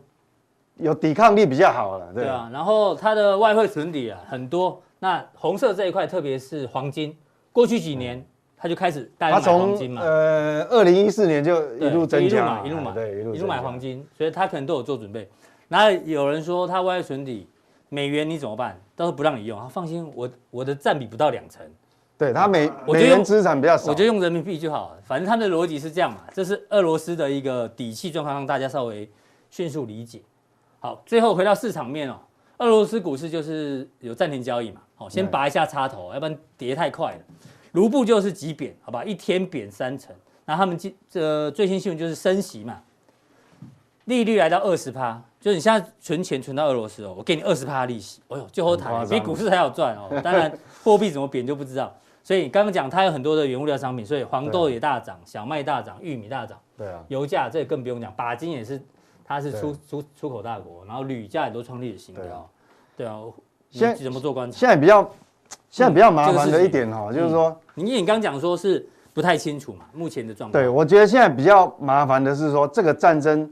[0.78, 2.50] 有抵抗力比较好了，对，啊。
[2.52, 7.16] 然后它的外汇存底啊很多，那红色这一块特别是黄金，
[7.52, 8.24] 过去几年
[8.56, 10.02] 它就开始大量买黄金嘛。
[10.02, 15.30] 呃，二零一四年就一路增加，一路买，一路买，对，一路一路买黄金，所以它可能都有做准备。
[15.68, 17.48] 然后有人说它外汇存底
[17.90, 18.80] 美元你怎么办？
[18.96, 21.64] 到时候不让你用，他放心，我我的占比不到两成。
[22.18, 24.98] 对他美美元资产比较少，我就用人民币就好了。
[25.04, 29.08] 反正他们的逻辑是这样嘛，这是俄罗斯的一个底气状况，让大家稍微
[29.52, 30.20] 迅速理解。
[30.80, 32.20] 好，最后回到市场面哦，
[32.58, 37.20] 俄罗斯股市就是有暂停交易嘛，好，先拔一下插头，要不然跌太快了。
[37.74, 40.16] 卢布就是急贬，好吧，一天贬三成。
[40.46, 42.82] 那他们今这最新新闻就是升息嘛，
[44.06, 50.10] 利率来到二十趴，就是你现在存钱存到俄罗斯哦，我给你二十趴利息，哎呦，就后台，比股市还要赚哦。
[50.24, 50.52] 当然
[50.84, 51.94] 货币怎么贬就不知道。
[52.24, 56.60] 所以刚刚讲它有很多的原物料商品，所以黄豆也大涨，小麦大涨，玉米大涨。
[56.78, 58.82] 对啊，油价这个更不用讲，钯金也是，
[59.28, 62.50] 它是出出出口大国，然后铝价也都创历史新高。
[62.96, 63.20] 对啊，
[63.70, 64.58] 现在怎么做观察？
[64.58, 65.04] 现在比较
[65.70, 70.64] 现在比较麻烦的一点哈，就是说，你你刚讲说是不太清楚嘛，目前的状况。
[70.64, 73.52] 对，我觉得现在比较麻烦的是说，这个战争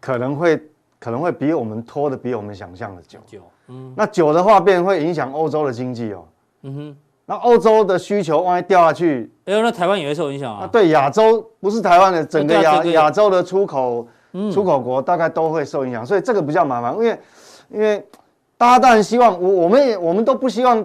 [0.00, 0.60] 可能会
[0.98, 3.18] 可能会比我们拖的比我们想象的久。
[3.26, 6.24] 久，嗯，那久的话，便会影响欧洲的经济哦。
[6.62, 10.66] 嗯哼，那欧洲的需求万一掉下去，哎呦，那台湾也会受影响啊。
[10.66, 14.08] 对，亚洲不是台湾的整个亚亚洲的出口
[14.52, 17.18] 出口国大概都会受影响，所以这个比较麻烦，因为
[17.70, 18.06] 因为。
[18.58, 20.82] 大家当然希望我，我们也我们都不希望，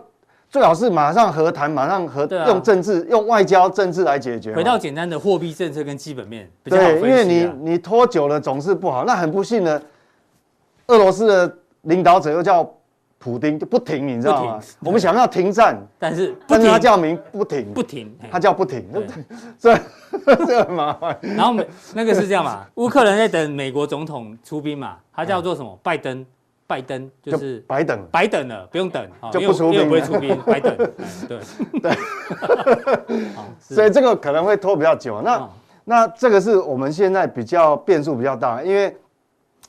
[0.50, 4.54] 最好是马上和谈，马上和用政治、用外交政治来解决。
[4.54, 9.06] 回到简单的货币政策跟基本面，对，因为你你拖久了总是不好。
[9.06, 9.82] 那很不幸的，
[10.88, 12.70] 俄罗斯的领导者又叫
[13.22, 14.60] 普丁，就不停，你知道吗？
[14.80, 18.84] 我们想要停战，但是但是他叫名不停，不停，他叫不停，
[19.60, 19.78] 这
[20.20, 21.16] 这 很麻烦。
[21.22, 21.54] 然后
[21.94, 22.66] 那个是这样嘛？
[22.76, 24.98] 乌克兰在等美国总统出兵嘛？
[25.14, 25.80] 他叫做什么？
[25.84, 26.26] 拜登。
[26.68, 30.74] 拜登就是白等，白等了，不用等，就不出兵，不会出兵，白等。
[31.28, 31.38] 对
[31.82, 31.98] 对，
[33.60, 35.22] 所以这个可能会拖比较久。
[35.22, 35.50] 那
[35.84, 38.98] 那这个是我们现在比较变数比较大，因为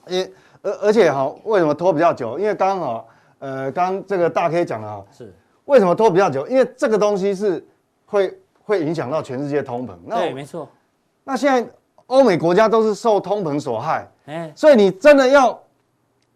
[0.07, 2.39] 因为而而且哈，为什么拖比较久？
[2.39, 3.09] 因为刚好
[3.43, 6.47] 呃，刚这个大 K 讲了啊，是为什么拖比较久？
[6.47, 7.67] 因为这个东西是
[8.07, 9.93] 会会影响到全世界通膨。
[10.07, 10.69] 那对，没错。
[11.25, 11.69] 那现在
[12.07, 15.59] 欧美国家都是受通膨所害，哎，所以你真的要。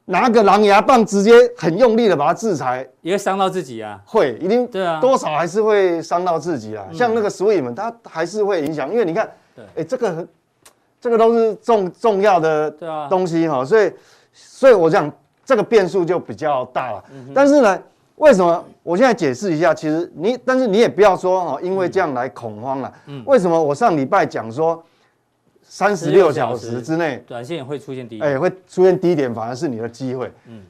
[0.09, 4.01] 拿个狼牙棒直接很用力的把它制裁，也会伤到自己啊。
[4.07, 6.87] 会，一定对啊，多少还是会伤到自己啊。
[6.93, 9.29] 像那个 SWIFT 它还是会影响，因为你看，
[9.75, 10.29] 哎，这个
[11.01, 12.71] 这个都是重重要的
[13.11, 13.93] 东西哈，所以
[14.33, 15.13] 所以我讲
[15.47, 17.03] 这个变数就比较大了。
[17.35, 17.83] 但是呢，
[18.17, 19.73] 为什么我现在解释一下？
[19.73, 22.93] 其实你，但是你也不要说哦，因为这样来恐慌了。
[23.25, 24.85] 为什么我上礼拜讲说？
[25.69, 30.33] 三十六小时之内，短线也会出现低，哎，会出现低点，反而是你的机会。
[30.47, 30.63] 嗯，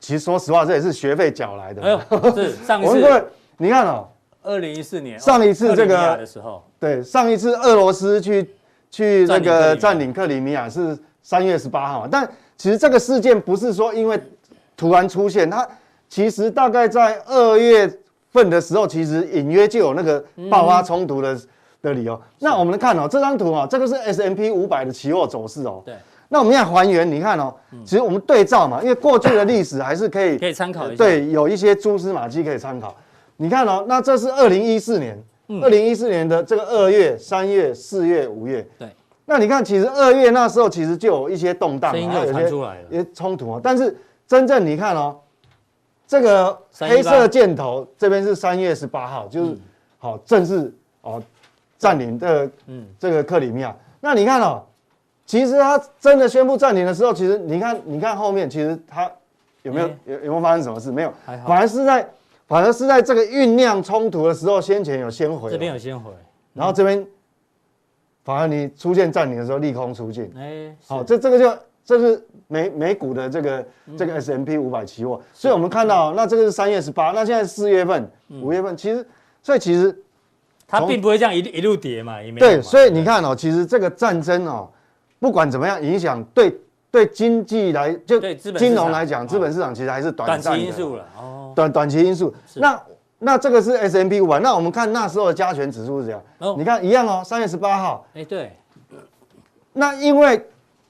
[0.00, 1.82] 其实说实话，这也是学费缴来的。
[1.82, 3.24] 哎呦，是 上一次，
[3.58, 4.08] 你看哦，
[4.42, 8.50] 二零一四年上一次这个的时候，对，上一次俄罗斯去
[8.90, 14.20] 去那个占领克里米亚是三月十八号，但其实这个事件不是说因为
[14.76, 15.66] 突然出现，它
[16.10, 17.90] 其实大概在二月
[18.30, 21.38] 份的时候，其实隐约就有那个爆发冲突的。
[21.80, 25.80] 的理由，那我们来看哦，这张图哦，这个是 S M P 五百的期货走势哦。
[25.86, 25.94] 对。
[26.28, 31.04] 那我们现在还原，你看哦，其实我们对照嘛，因为过去的历史还是可以 可以参考一下。
[31.04, 32.92] 对，有一些蛛丝马迹可以参考。
[33.36, 35.16] 你看哦，那这是二零一四年，
[35.62, 38.68] 二零一四年的这个二月、三月、四月、五月。
[38.76, 38.88] 对。
[39.30, 43.60] 那你看，其实二月那时候其实就有一些动荡，声音就传出来了，一些冲突啊。
[43.62, 43.94] 但是
[44.26, 45.14] 真正你看哦，
[46.06, 49.58] 这个黑色箭头这边是三月十八号，就是
[49.98, 51.22] 好正式哦。
[51.76, 52.86] 占领这嗯。
[52.98, 54.64] 这个克里米亚，那你看哦，
[55.26, 59.08] 其实他真的宣布占领的时候，其实你看你看后面，其实他
[59.62, 60.90] 有没有有有没有发生什么事？
[60.90, 61.12] 没有，
[61.46, 62.08] 反而是在
[62.46, 66.10] 反而是在这个酝酿冲突的时候，先前有先回，这边有先回，
[66.54, 67.06] 然后这边
[68.28, 78.06] 反而你出现占领的时候利空出尽，哎，好，这这个就这是美美股的这个这个 S M P 五百期货，所以我们看到那这个是三月十八，那现在四月份、
[78.42, 79.02] 五月份，其实
[79.42, 79.98] 所以其实。
[80.70, 84.68] 它并不会这样一一路跌嘛，也没对，所以你看哦，其实这个战争哦，
[85.18, 86.54] 不管怎么样影响，对
[86.90, 92.34] 对经济来就金融来讲，资本市场其实还是短暂短期因素了哦，短短期因素。
[92.56, 92.78] 那
[93.18, 96.22] 那这个是 S&P 五百，那我们看那时候的加权指数是这样，
[96.58, 98.56] 你看一样哦，三月十八号，哎对，
[99.72, 100.44] 那因为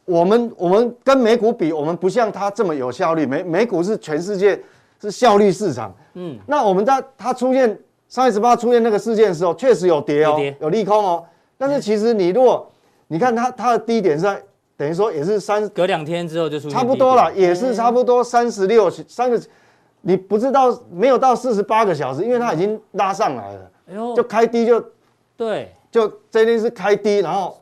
[0.04, 4.60] 我们我们跟美股比，我们不像它这么有效率，美美股是全世界
[5.00, 7.78] 是效率市场，嗯，那我们在它出现。
[8.10, 11.22] 三月十八出现那个事件的时候，确实有跌哦，有利空哦。
[11.58, 12.66] 但是其实你如果
[13.08, 14.42] 你看它它的低点是在
[14.78, 19.38] 等于说也是三隔两天之后就出差不多了，也是差不多三十六三个，
[20.00, 24.84] 你不知道没有到四十八个小时，因为它已经拉上来了，哎呦，就开低就
[25.36, 27.60] 对，就这边是开低，然后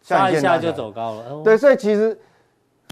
[0.00, 1.42] 下一下就走高了。
[1.44, 2.18] 对，所以其实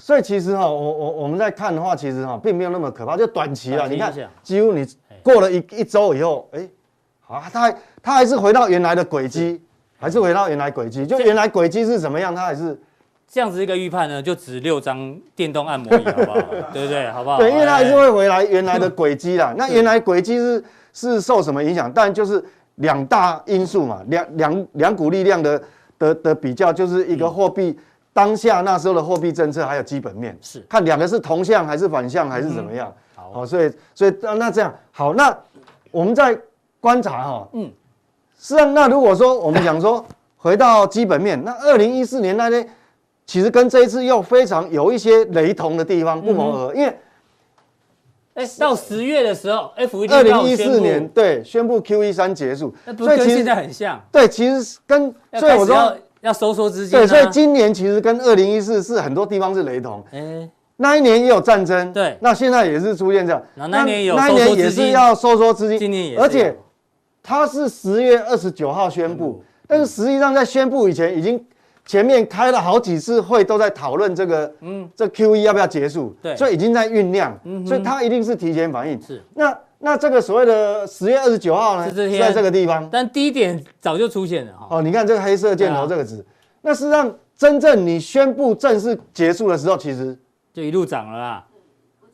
[0.01, 3.89] 所以其实哈，我我我们在看的话，其实哈并没有那么可怕，就短期了。
[3.89, 4.13] 你看，
[4.43, 4.87] 几乎你
[5.23, 6.69] 过了一一周以后，哎。
[7.27, 9.63] 啊，它还它还是回到原来的轨迹，
[10.01, 11.07] 还是回到原来轨迹。
[11.07, 12.77] 就原来轨迹是什么样，它还是
[13.33, 16.41] 这样子一个预判呢，就值六张电动按摩椅， 好不好？
[16.73, 17.09] 对不对？
[17.13, 17.39] 好不好？
[17.39, 19.55] 对，因为它还是会回来原来的轨迹啦。
[19.57, 21.91] 那原来轨迹是是受什么影响？
[21.93, 22.45] 当然就是
[22.77, 25.63] 两大因素嘛，两两两股力量的
[25.97, 27.79] 的的比较，就是一个货币
[28.13, 32.93] 当下那时候的货币政策，还有基本面，是看两个是同向还是反向还是怎么样。
[33.15, 35.33] 好，所以所以那这样好，那
[35.93, 36.37] 我们再
[36.81, 37.71] 观察哈，嗯，
[38.37, 40.05] 是啊那如果说我们讲说
[40.37, 42.69] 回到基本面，那二零一四年那天。
[43.31, 46.75] 其实跟这一次又非常有一些雷同的地方，不谋而合。
[46.75, 46.99] 因为，
[48.35, 54.03] 哎，到十月的时候，FED 二零一四年对宣布 QE 三结束，所以跟现在很像。
[54.11, 56.99] 对，其实跟所以我说要收缩资金。
[56.99, 60.05] 对，所以今年其实跟二零一四是很多地方是雷同。
[60.11, 63.41] 哎，那一年也有战争，对，那现在也是出现这样。
[63.55, 66.53] 那那年有那一年也是要收缩资金，今年也而且
[67.23, 71.41] 它是十月二十九号宣布，但是实际上在宣布以前已经。
[71.87, 76.15] 前面开了好几次会，都在讨论这个，嗯，这 QE 要不要结束？
[76.23, 79.01] 对，所以已经在酝酿，嗯，所以它一定是提前反应。
[79.03, 84.69] 是，那那这个所谓的十月二十九号呢，是在这个地方，但低点早就出现了哈。
[84.71, 86.25] 哦，你看这个黑色箭头这个值，
[86.63, 90.17] 那实际上真正你宣布正式结束的时候，其实
[90.53, 91.45] 就一路涨了啦。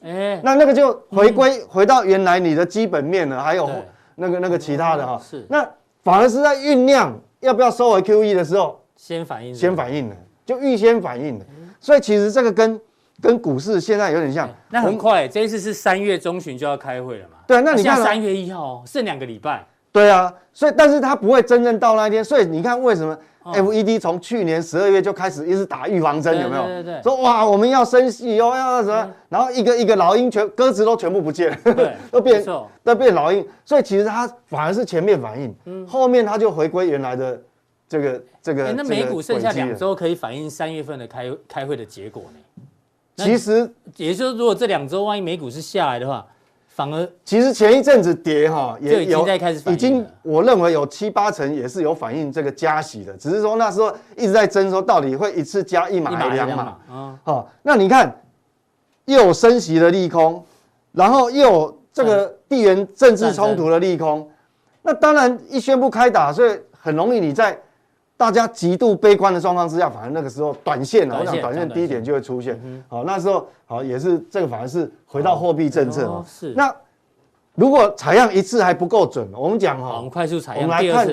[0.02, 3.68] 哎，那那个就回归回到原来你的基本面了，还有
[4.14, 5.20] 那个那个其他的哈。
[5.22, 5.68] 是，那
[6.02, 8.80] 反而是在酝酿要不要收回 QE 的时候。
[8.96, 11.44] 先反应，先反应了，就预先反应了，
[11.78, 12.80] 所以其实这个跟
[13.20, 14.48] 跟股市现在有点像。
[14.70, 17.36] 那很快，这一次是三月中旬就要开会了嘛？
[17.46, 19.64] 对，那你看三月一号剩两个礼拜。
[19.92, 26.64] 对啊，所以但是它不会真正到那一天，所以你看为什么 FED 从去年十二月就开始一直打预防针，有没有？
[26.64, 27.02] 对对对。
[27.02, 29.10] 说哇，我们要升息哦，要什么？
[29.30, 32.44] 然后一个一个老鹰全鸽子都全部不见了， 都变
[32.84, 37.40] 都变老鹰，所以其实它反而是前面反应，后面它就回归原来的。
[37.88, 43.24] 这个这个，那美股剩下两周可以反映三月份的开开会的结果呢？
[43.24, 46.26] 其实，也就是如果这两周万一美股是下来的话，
[46.68, 57.18] 反而其实前一阵子跌哈，也已经在开始已经我认为有七八成也是有反映这个加息的，只是说那时候一直在争说到底会一次加一码还是两码啊？
[57.22, 58.14] 好，那你看
[59.06, 60.44] 又有升息的利空，
[60.92, 64.28] 然后又有这个地缘政治冲突的利空，
[64.82, 67.58] 那当然一宣布开打，所以很容易你在。
[68.16, 72.58] 大家极度悲观的状况之下，反而那个时候短线啊，我想短线低点就会出现。
[72.88, 76.24] 好，那时候好也是这个，反而是回到货币政策。
[76.26, 76.54] 是。
[76.54, 76.74] 那
[77.54, 80.62] 如果采样一次还不够准，我们讲哈，我们快速采样。
[80.62, 81.08] 我们来看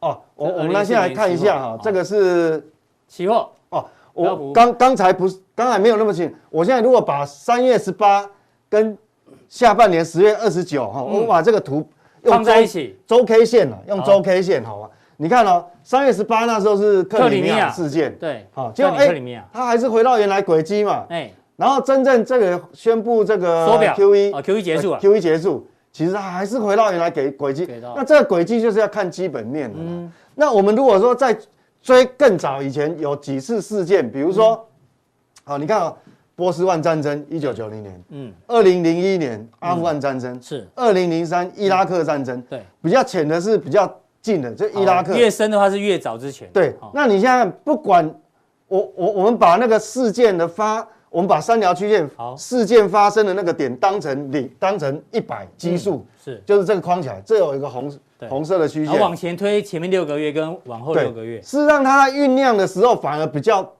[0.00, 2.64] 哦，我我们来先来看一下哈，这个是
[3.08, 3.84] 期货哦。
[4.12, 8.28] 我刚刚才不是刚才没有那么清，我现在如果把三月十八
[8.68, 8.96] 跟
[9.48, 11.84] 下半年十月二十九哈，我把这个图
[12.22, 14.90] 放在一起，周 K 线了，用周 K 线好吧？
[15.22, 23.94] 你看哦，三月十八那时候是克里米亚事件，对，好，结果哎，他还是回到原来轨迹嘛，哎，然后真正这个宣布这个缩表。
[23.94, 29.78] Q 一啊，Q 一结束啊，Q 一结束，其实它还是回到原来给轨迹，那这个轨迹就是要看基本面的。
[29.78, 31.36] 嗯，那我们如果说在
[31.82, 34.66] 追更早以前有几次事件，比如说，
[35.44, 35.94] 好，你看啊，
[36.34, 43.99] 波斯湾战争一九九零年，嗯，二零零一年阿富汗战争是，二零零三伊拉克战争，对，比较浅的是比较。
[44.22, 45.14] 近的，就伊拉克。
[45.14, 46.48] 越深的话是越早之前。
[46.52, 48.14] 对，那你现在不管
[48.68, 56.42] 我我我们把那个事件的发，我们把三条曲线事件发生的那个点当成零，当成一百基数，是。
[56.44, 57.90] 就是这个框起来，这有一个红
[58.28, 63.72] 红色的曲线，往前推前面六个月跟往后六个月，是让它在酝酿的时候反而比较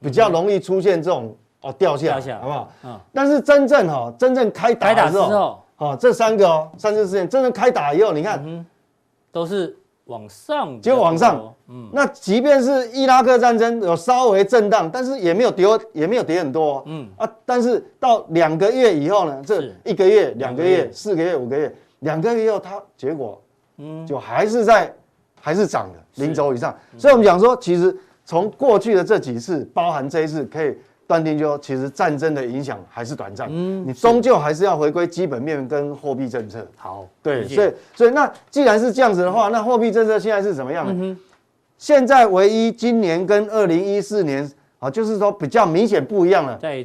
[0.00, 2.72] 比较容易出现这种哦掉下来，好不好？
[2.84, 3.00] 嗯。
[3.12, 8.64] 但是真正哈真正开打之后，哦这三个哦三次事件真正开打以后，你看。
[9.36, 9.76] 都是
[10.06, 11.54] 往上，就往上。
[11.68, 16.82] 嗯，那即便是伊拉克战争有稍微震荡，但是也没有跌，也没有跌很多。
[16.86, 23.38] 嗯啊，但是到两个月以后呢，这一个月、两个月、四个月、五个月，两个月以后，它结果，
[23.76, 24.90] 嗯，就还是在，
[25.38, 26.74] 还是涨的零轴以上。
[26.96, 30.74] 所以我们讲说，其实从过去的这几次，包含这一次，可以。
[31.06, 36.66] 断定就其实战争的影响还是短暂，嗯，你终究还是要回归基本面跟货币政策。
[36.76, 40.92] 好，对，所以所以那既然是这样子的话，那货币政策现在是怎么样呢？
[40.96, 41.16] 嗯、
[41.78, 44.50] 现在唯一今年跟二零一四年
[44.80, 46.84] 啊，就是说比较明显不一样了，在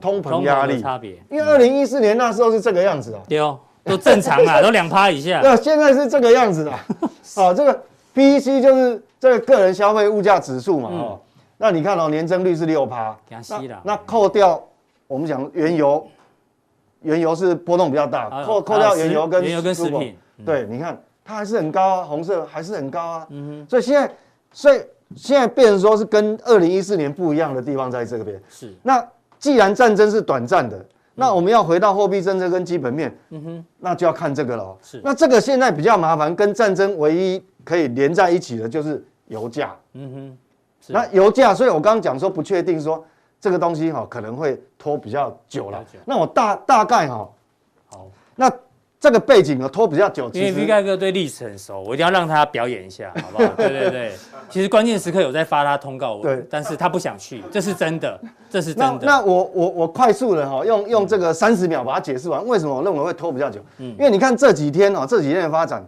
[0.00, 0.80] 通膨压力。
[0.80, 5.40] 差别，因为二零一四年那时候是这个样子哦，对哦，都正常啊， 都两趴以下。
[5.42, 7.82] 那现在是这个样子的，啊， 这个
[8.14, 11.20] PEC 就是这个个人消费物价指数嘛，哦。
[11.56, 14.62] 那你看哦，年增率是六趴，那那扣掉
[15.06, 16.06] 我们讲原油，
[17.02, 24.10] 原油是波动比较大，扣扣掉原油跟原油跟食品，对，你看它还是很高啊，红色还是很高啊，嗯哼，所以现在
[24.52, 24.80] 所以
[25.14, 28.40] 现在变成说是跟二零一四年不一样的地方在这边。
[28.48, 28.74] 是。
[28.82, 29.06] 那
[29.38, 30.84] 既然战争是短暂的，
[31.14, 34.76] 那我们要回到货币政策跟基本面，嗯哼，那就要看这个了。
[34.82, 35.00] 是。
[35.04, 39.76] 那这个现在比较麻烦，跟战争唯一可以连在一起的就是油价。
[39.92, 40.38] 嗯哼。
[40.88, 43.04] 那油价，所以我刚刚讲说不确定说
[43.40, 45.84] 这个东西哈可能会拖比较久了。
[46.04, 47.28] 那我大大概哈，
[47.86, 48.50] 好，那。
[49.00, 53.52] 这个背景呢拖比较久，因为 V 盖哥对历史很熟，我一定要让他表演一下，好不好？
[53.54, 54.12] 对对对，
[54.48, 58.18] 其实关键时刻有在发他通告，对，但是他不想去，这是真的，
[58.48, 59.00] 这是真的。
[59.02, 63.60] 那，那我我我快速的哈，用用这个三十秒把它解释完，为什么我认为会拖比较久？
[63.76, 65.86] 嗯，因为你看这几天哦，这几天的发展，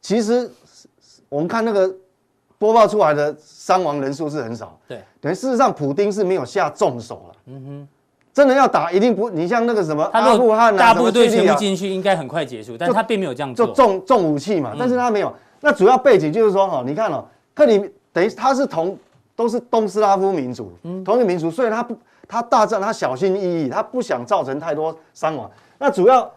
[0.00, 0.50] 其实
[1.28, 1.94] 我们看那个
[2.58, 7.88] 播报出来的伤亡人数是很少，对，等于事实上普丁是没有下重手了，嗯哼。
[8.36, 15.32] 真的要打，一定不，你像那个什么阿富汗啊，大部队全部进去，应该很快结束，但他并没有这样做，就重重武器嘛，但是他没有。
[15.62, 18.94] 那主要背景就是说，哈，你看哦，克里等于他是同
[19.34, 20.70] 都是东斯拉夫民族，
[21.02, 21.96] 同一个民族，所以他不
[22.28, 25.50] 他大战他小心翼翼，他不想造成太多伤亡。
[25.78, 26.30] 那主要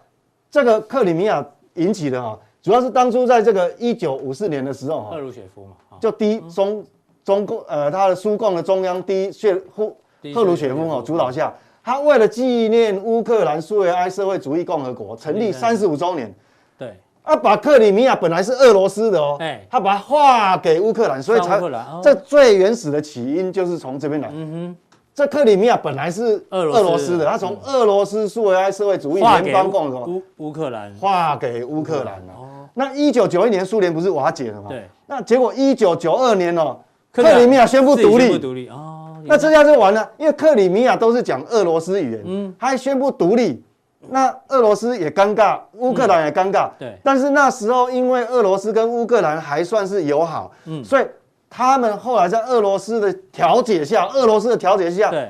[0.49, 6.85] 这个克里米亚引起的哈，主要是当初在这个一九五四年的时候，赫鲁雪夫嘛，就第一中
[7.23, 9.95] 中共呃他的苏共的中央第一雪夫
[10.33, 11.53] 赫鲁雪夫哦主导下。
[11.81, 16.31] 他为了纪念乌克兰苏维埃社会主义共和国成立三十五周年，
[16.77, 16.93] 对，
[17.23, 21.59] 啊，把克里米亚本来是俄罗斯的哦，哎，他把它划给乌克兰，所以才
[22.03, 24.29] 这最原始的起因就是从这边来。
[24.31, 24.88] 嗯哼，
[25.19, 27.17] 这克里米亚本来是俄罗斯。
[27.17, 30.21] 的，他从俄罗斯苏维埃社会主义联邦共和国。
[30.37, 30.95] 乌克兰。
[30.95, 32.33] 划给乌克兰了。
[32.37, 34.67] 哦，那一九九一年苏联不是瓦解了吗？
[34.69, 36.77] 对，那结果一九九二年哦，
[37.11, 38.69] 克里米亚宣布独立，独立。
[38.69, 39.17] 哦。
[39.25, 43.61] 那这下就完了，因为克里米亚都是讲俄罗斯语言，嗯，他还宣布独立，
[44.07, 46.97] 那俄罗斯也尴尬，乌克兰也尴尬，对。
[47.03, 51.05] 但是那时候因为俄罗斯跟乌克兰还算是友好，嗯，所以
[51.49, 55.29] 他们后来在俄罗斯的调解下，俄罗斯的调解下，对，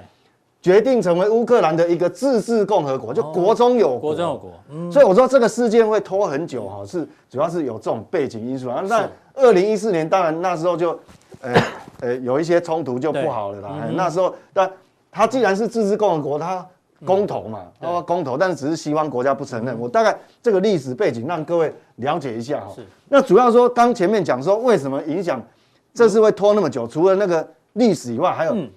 [0.62, 4.92] 决定成为乌克兰的一个自治共和国，就国中有国，国中有国，嗯。
[4.92, 8.84] 所以我说这个事件会拖很久哈，是主要是有这种背景因素啊。
[8.88, 11.00] 那二零一四年当然那时候就。
[11.42, 11.54] 呃
[12.02, 13.70] 呃，有一些冲突就不好了啦。
[13.84, 14.70] 嗯、那时候，但
[15.10, 16.66] 他既然是自治共和国，他
[17.06, 19.74] 公投嘛，他公投，但是只是西方国家不承认。
[19.74, 22.74] 嗯、我大概这个历史背景让各位了解一下哈。
[22.76, 22.86] 是。
[23.08, 25.42] 那主要说，刚前面讲说为什么影响
[25.94, 28.70] 这次会拖那么久，除了那个历史以外，还有、嗯、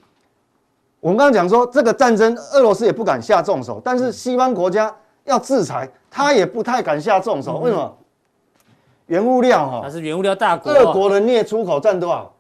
[1.01, 4.95] 我们刚刚讲说这个战争，俄罗斯也不敢下重手，但是西方国家
[5.25, 7.59] 要制裁，他也不太敢下重手。
[7.59, 7.97] 为什么？
[9.07, 12.33] 原物料哈，它是原物料大国，俄国的镍出口占多少？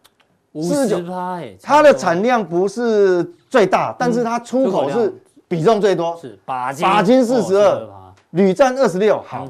[0.54, 1.00] 四十九，
[1.62, 5.12] 它的产量不是最大，但是它出口是
[5.48, 7.88] 比重最多，是鈀金，鈀金四十二，
[8.30, 9.22] 铝占二十六。
[9.26, 9.46] 好，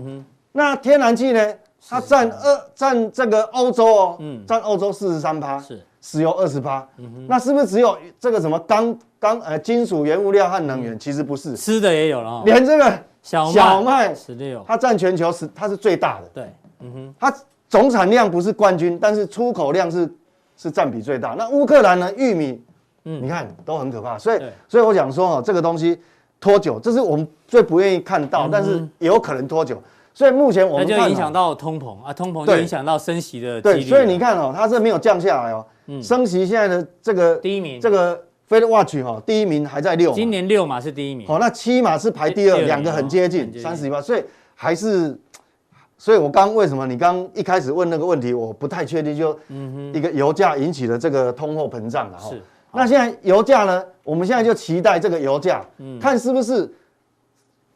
[0.53, 1.55] 那天然气呢？
[1.89, 6.87] 它占二占这个欧洲哦，嗯占欧洲四十三趴，是石油二十趴。
[7.27, 10.99] 那是不是只有这个什么钢钢呃金属原物料和能源？
[10.99, 16.29] 其实不是，吃的也有了，连这个小小麦十六，它占全球是它是最大的。
[16.35, 17.35] 对，嗯哼，它
[17.69, 20.11] 总产量不是冠军，但是出口量是。
[20.55, 21.31] 是占比最大。
[21.37, 22.13] 那乌克兰呢？
[22.15, 22.63] 玉米，
[23.05, 24.17] 嗯，你看都很可怕。
[24.17, 25.99] 所以，所以我想说哦，这个东西
[26.39, 29.83] 拖久，这是我们最不愿意看到，但是也有可能拖久。
[30.15, 33.61] 所以目前我们就影响到通膨啊，通膨就影响到升息的。
[33.61, 35.65] 对，所以你看哦，它是没有降下来哦。
[36.03, 40.13] 升息现在的这个第一名，这个 Fed Watch 哈，第一名还在六。
[40.13, 41.27] 今年六码是第一名。
[41.27, 44.23] 好，那七码是排第二，两个很接近，三十一趴，所以
[44.55, 45.19] 还是。
[45.99, 49.39] 所以，我刚为什么你刚一开始问那个问题，我不太确定，就
[49.95, 52.29] 一个油价引起的这个通货膨胀了哈。
[52.29, 52.43] 是。
[52.73, 53.85] 那现在油价呢？
[54.03, 55.65] 我们现在就期待这个油价，
[56.01, 56.69] 看是不是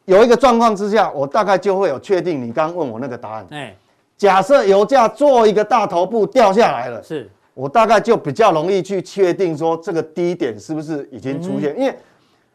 [0.07, 3.45] 有一个状况之下，我大概就会有确定你刚问我那个答案。
[3.51, 3.75] 哎。
[4.17, 11.95] 假设油价做一个大头部掉下来了，是我大概就比较容易去确定说这个低点是不是已经出现，因为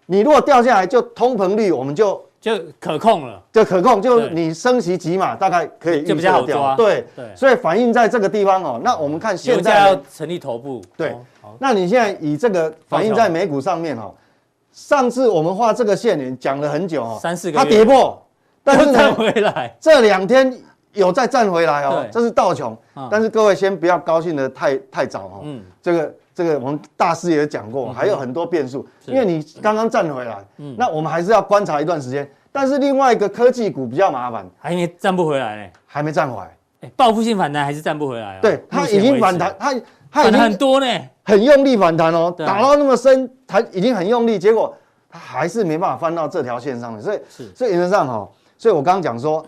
[0.07, 2.21] 你如果掉下来，就通膨率我们就。
[2.41, 6.75] 就可控了，就可控，就你升息几码，大概可以预测掉。
[6.75, 8.81] 对对，所以反映在这个地方哦。
[8.83, 11.15] 那我们看现在要成立头部，对。
[11.61, 14.13] 那你现在以这个反映在美股上面哦。
[14.73, 18.21] 上次我们画这个线，你讲了很久哦，三四个它跌破，
[18.65, 20.53] 但是站回来，这两天
[20.95, 22.05] 有再站回来哦。
[22.11, 22.77] 这是道琼，
[23.11, 25.41] 但是各位先不要高兴的太太早哦。
[25.43, 26.15] 嗯，这个。
[26.35, 32.27] 这个我们大师也讲过，还有很多变数，因为你刚刚站回来，嗯，那我们还是要观察一段时间。
[32.51, 38.39] 但是另外一个科技股比较麻烦，还没站不回来呢，还没站回来，哎，报复性反弹还是站不回来啊？
[38.41, 39.75] 对，它已经反弹，它
[40.11, 40.87] 它反弹很多呢，
[41.23, 44.75] 很用力反弹哦，打到那么深，它已经很用力，结果
[45.11, 48.27] 它还是没办法翻到这条线上面，所以是，所以原则上哈，
[48.57, 49.45] 所以我刚刚讲说，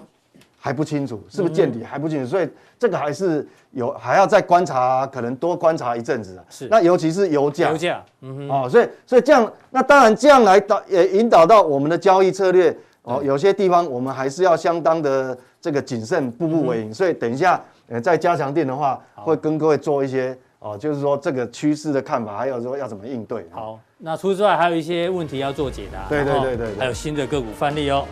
[0.59, 2.47] 还不清楚，是不是见底还不清楚，所以
[2.79, 6.45] 这个还是有还要再观察，可能多观察一阵子啊。
[6.51, 16.93] 是，那尤其是油价，油价，嗯哼，哦，所以所以这样，那当然这样来导也引导到我们的交易策略哦，有些地方我们还是要相当的这个谨慎，步步为营。
[16.93, 20.37] 所以等一下呃在加强店的话，会跟各位做一些。
[20.65, 23.47] 哦，就是说这个趋势的看法，还有说要怎么应对。
[23.51, 26.09] 好，那除此之外还有一些问题要做解答。
[26.09, 28.07] 对对对对，还有新的个股范例哦，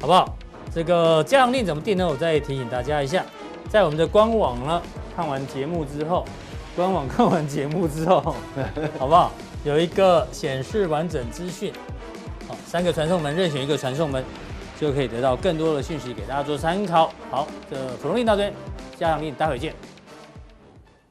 [0.00, 0.36] 好不好？
[0.72, 2.06] 这个加强令怎么定呢？
[2.08, 3.24] 我再提醒大家一下，
[3.68, 4.80] 在我们的官网呢，
[5.16, 6.24] 看完节目之后，
[6.76, 8.20] 官网看完节目之后，
[8.98, 9.32] 好不好？
[9.64, 11.72] 有一个显示完整资讯，
[12.48, 14.24] 好，三个传送门任选一个传送门，
[14.80, 17.12] 就可以得到更多的讯息给大家做参考。
[17.30, 18.54] 好，这普通令到这边，
[18.96, 19.74] 加强令待会见。